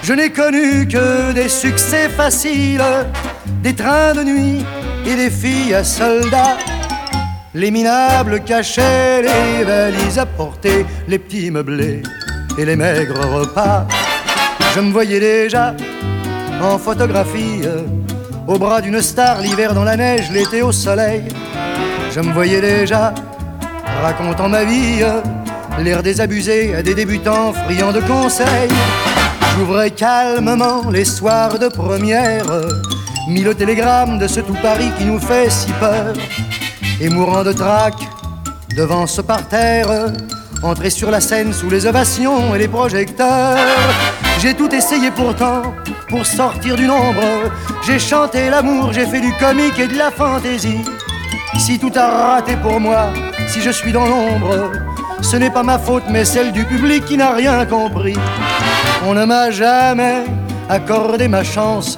Je 0.03 0.13
n'ai 0.13 0.29
connu 0.29 0.87
que 0.87 1.31
des 1.31 1.49
succès 1.49 2.07
faciles, 2.07 3.07
des 3.63 3.73
trains 3.73 4.13
de 4.13 4.23
nuit 4.25 4.63
et 5.07 5.15
des 5.15 5.31
filles 5.31 5.73
à 5.73 5.83
soldats. 5.83 6.59
Les 7.55 7.71
minables 7.71 8.41
cachets, 8.41 9.23
les 9.23 9.63
valises 9.63 10.19
à 10.19 10.27
porter, 10.27 10.85
les 11.07 11.17
petits 11.17 11.49
meublés 11.49 12.03
et 12.59 12.65
les 12.65 12.75
maigres 12.75 13.25
repas. 13.39 13.87
Je 14.75 14.79
me 14.79 14.91
voyais 14.91 15.19
déjà 15.19 15.73
en 16.61 16.77
photographie, 16.77 17.61
au 18.47 18.57
bras 18.57 18.81
d'une 18.81 19.01
star, 19.01 19.41
l'hiver 19.41 19.73
dans 19.73 19.83
la 19.83 19.95
neige, 19.95 20.31
l'été 20.31 20.61
au 20.61 20.71
soleil. 20.71 21.23
Je 22.11 22.19
me 22.19 22.31
voyais 22.31 22.61
déjà 22.61 23.13
racontant 24.01 24.49
ma 24.49 24.63
vie, 24.63 25.03
l'air 25.79 26.03
désabusé 26.03 26.75
à 26.75 26.83
des 26.83 26.93
débutants 26.93 27.53
friands 27.53 27.91
de 27.91 28.01
conseils. 28.01 28.69
J'ouvrais 29.57 29.91
calmement 29.91 30.89
les 30.91 31.05
soirs 31.05 31.57
de 31.57 31.67
première, 31.67 32.45
mis 33.27 33.41
le 33.41 33.55
télégramme 33.55 34.19
de 34.19 34.27
ce 34.27 34.39
tout 34.39 34.57
Paris 34.61 34.91
qui 34.97 35.05
nous 35.05 35.19
fait 35.19 35.49
si 35.49 35.71
peur, 35.73 36.13
et 37.01 37.09
mourant 37.09 37.43
de 37.43 37.53
trac 37.53 37.95
devant 38.75 39.07
ce 39.07 39.21
parterre, 39.21 39.87
entrer 40.61 40.91
sur 40.91 41.09
la 41.09 41.21
scène 41.21 41.53
sous 41.53 41.69
les 41.69 41.85
ovations 41.87 42.53
et 42.55 42.59
les 42.59 42.67
projecteurs. 42.67 43.57
J'ai 44.39 44.53
tout 44.53 44.73
essayé 44.73 45.09
pourtant 45.09 45.73
pour 46.09 46.25
sortir 46.25 46.75
du 46.75 46.85
nombre. 46.85 47.23
J'ai 47.85 47.97
chanté 47.97 48.49
l'amour, 48.49 48.93
j'ai 48.93 49.07
fait 49.07 49.19
du 49.19 49.33
comique 49.33 49.79
et 49.79 49.87
de 49.87 49.97
la 49.97 50.11
fantaisie. 50.11 50.85
Si 51.57 51.79
tout 51.79 51.91
a 51.95 52.33
raté 52.33 52.55
pour 52.55 52.79
moi, 52.79 53.07
si 53.47 53.61
je 53.61 53.71
suis 53.71 53.91
dans 53.91 54.05
l'ombre, 54.05 54.71
ce 55.21 55.37
n'est 55.37 55.49
pas 55.49 55.63
ma 55.63 55.79
faute 55.79 56.03
mais 56.09 56.23
celle 56.23 56.51
du 56.51 56.65
public 56.65 57.03
qui 57.05 57.17
n'a 57.17 57.31
rien 57.31 57.65
compris. 57.65 58.15
On 59.07 59.15
ne 59.15 59.25
m'a 59.25 59.49
jamais 59.49 60.23
accordé 60.69 61.27
ma 61.27 61.43
chance. 61.43 61.97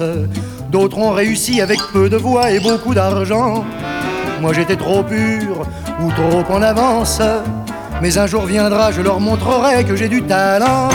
D'autres 0.70 0.98
ont 0.98 1.10
réussi 1.10 1.60
avec 1.60 1.78
peu 1.92 2.08
de 2.08 2.16
voix 2.16 2.50
et 2.50 2.60
beaucoup 2.60 2.94
d'argent. 2.94 3.64
Moi 4.40 4.54
j'étais 4.54 4.76
trop 4.76 5.02
pur 5.02 5.66
ou 6.02 6.10
trop 6.12 6.54
en 6.54 6.62
avance. 6.62 7.20
Mais 8.00 8.16
un 8.16 8.26
jour 8.26 8.46
viendra, 8.46 8.92
je 8.92 9.02
leur 9.02 9.20
montrerai 9.20 9.84
que 9.84 9.94
j'ai 9.94 10.08
du 10.08 10.22
talent. 10.22 10.88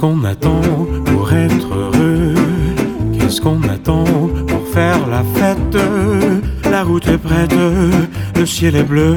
Qu'on 0.00 0.24
attend 0.24 0.62
pour 1.04 1.30
être 1.32 1.74
heureux? 1.74 2.34
Qu'est-ce 3.12 3.40
qu'on 3.40 3.60
attend 3.68 4.04
pour 4.48 4.66
faire 4.72 5.06
la 5.06 5.22
fête? 5.38 5.76
La 6.70 6.82
route 6.84 7.06
est 7.06 7.18
prête, 7.18 7.54
le 8.34 8.46
ciel 8.46 8.76
est 8.76 8.82
bleu. 8.82 9.16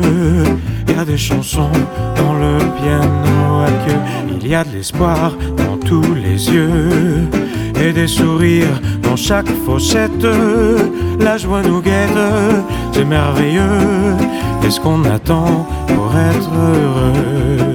Il 0.87 0.95
y 0.95 0.99
a 0.99 1.05
des 1.05 1.17
chansons 1.17 1.71
dans 2.17 2.33
le 2.33 2.57
piano 2.81 3.61
à 3.65 3.71
queue. 3.85 4.01
Il 4.41 4.47
y 4.47 4.55
a 4.55 4.65
de 4.65 4.71
l'espoir 4.73 5.33
dans 5.55 5.77
tous 5.77 6.13
les 6.15 6.51
yeux. 6.51 7.29
Et 7.81 7.93
des 7.93 8.07
sourires 8.07 8.81
dans 9.03 9.15
chaque 9.15 9.49
fossette. 9.65 10.27
La 11.19 11.37
joie 11.37 11.61
nous 11.61 11.81
guette, 11.81 12.23
c'est 12.91 13.05
merveilleux. 13.05 14.17
Qu'est-ce 14.61 14.81
qu'on 14.81 15.05
attend 15.05 15.65
pour 15.87 16.11
être 16.17 16.49
heureux? 16.53 17.72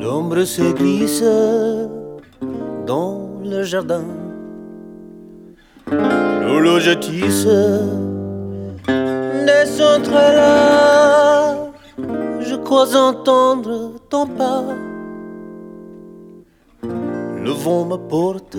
L'ombre 0.00 0.44
se 0.44 0.72
glisse 0.72 1.22
dans 2.86 3.28
le 3.44 3.62
jardin. 3.62 4.04
L'horloge 5.90 6.98
tisse 7.00 7.46
des 8.86 9.66
centres 9.66 10.10
là, 10.10 11.70
je 12.40 12.54
crois 12.56 12.96
entendre 12.96 13.92
ton 14.08 14.26
pas. 14.26 14.64
Le 16.82 17.50
vent 17.50 17.84
me 17.84 17.96
porte 17.96 18.56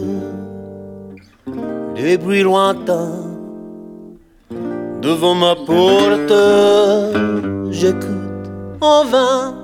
des 1.96 2.18
bruits 2.18 2.44
lointains. 2.44 3.24
Devant 5.02 5.36
ma 5.36 5.56
porte, 5.56 6.34
j'écoute 7.72 8.25
en 8.82 9.06
vain. 9.06 9.56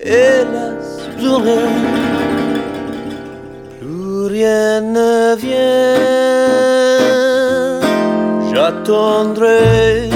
Hélas, 0.00 1.08
plus 1.16 1.36
rien, 1.46 1.68
plus 3.80 4.26
rien 4.26 4.80
ne 4.80 5.36
vient. 5.36 6.10
J'attendrai 8.50 10.10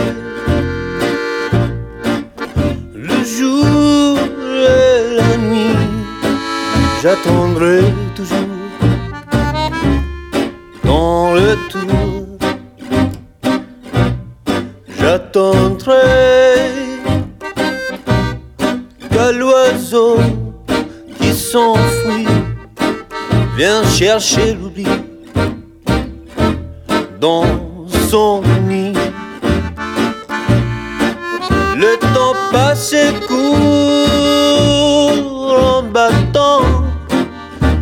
le 2.94 3.24
jour 3.24 4.18
et 4.76 5.16
la 5.16 5.36
nuit. 5.36 5.76
J'attendrai 7.02 7.80
toujours 8.16 8.38
dans 10.84 11.34
le 11.34 11.56
tour. 11.68 12.26
J'attendrai 14.98 16.43
l'oiseau 19.32 20.18
qui 21.18 21.32
s'enfuit 21.32 22.26
vient 23.56 23.84
chercher 23.84 24.54
l'oubli 24.54 24.86
dans 27.20 27.44
son 28.10 28.42
nid. 28.68 28.92
Le 31.76 31.96
temps 32.14 32.36
passe 32.52 32.94
court 33.26 33.44
en 35.58 35.82
battant 35.82 36.62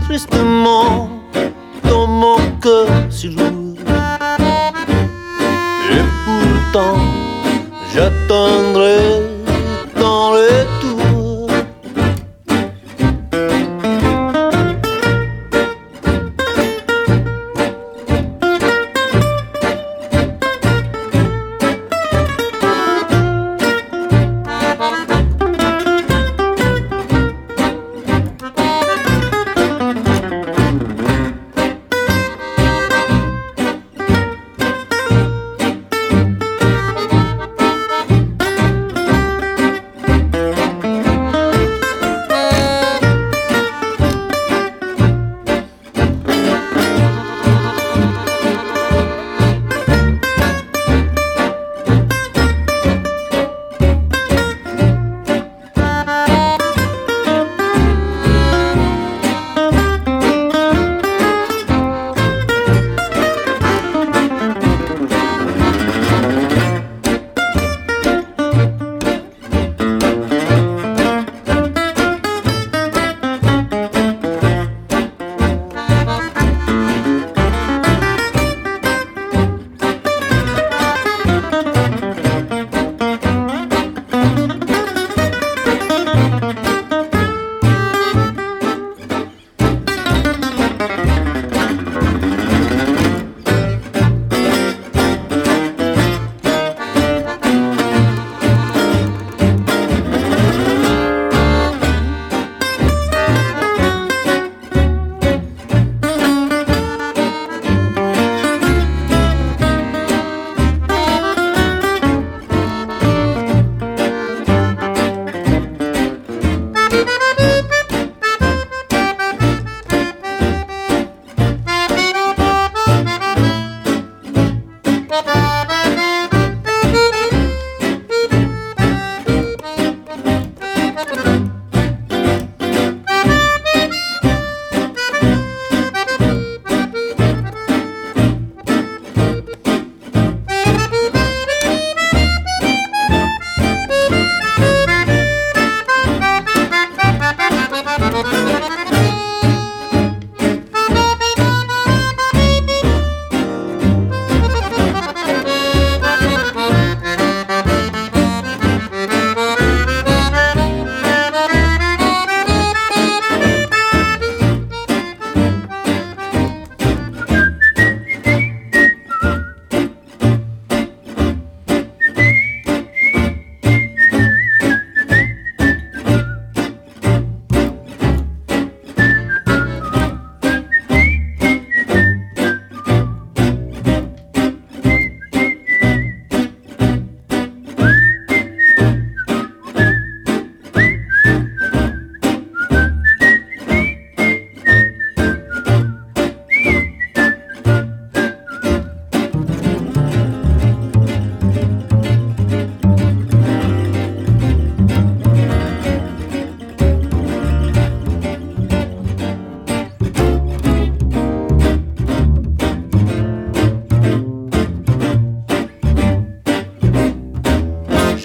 tristement 0.04 1.08
dans 1.88 2.06
mon 2.06 2.36
cœur 2.60 2.86
si 3.10 3.28
lourd. 3.30 3.78
Et 5.90 6.04
pourtant, 6.24 6.98
j'attendrai 7.94 9.00
dans 9.96 10.32
le 10.32 10.71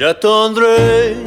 j'attendrai 0.08 1.27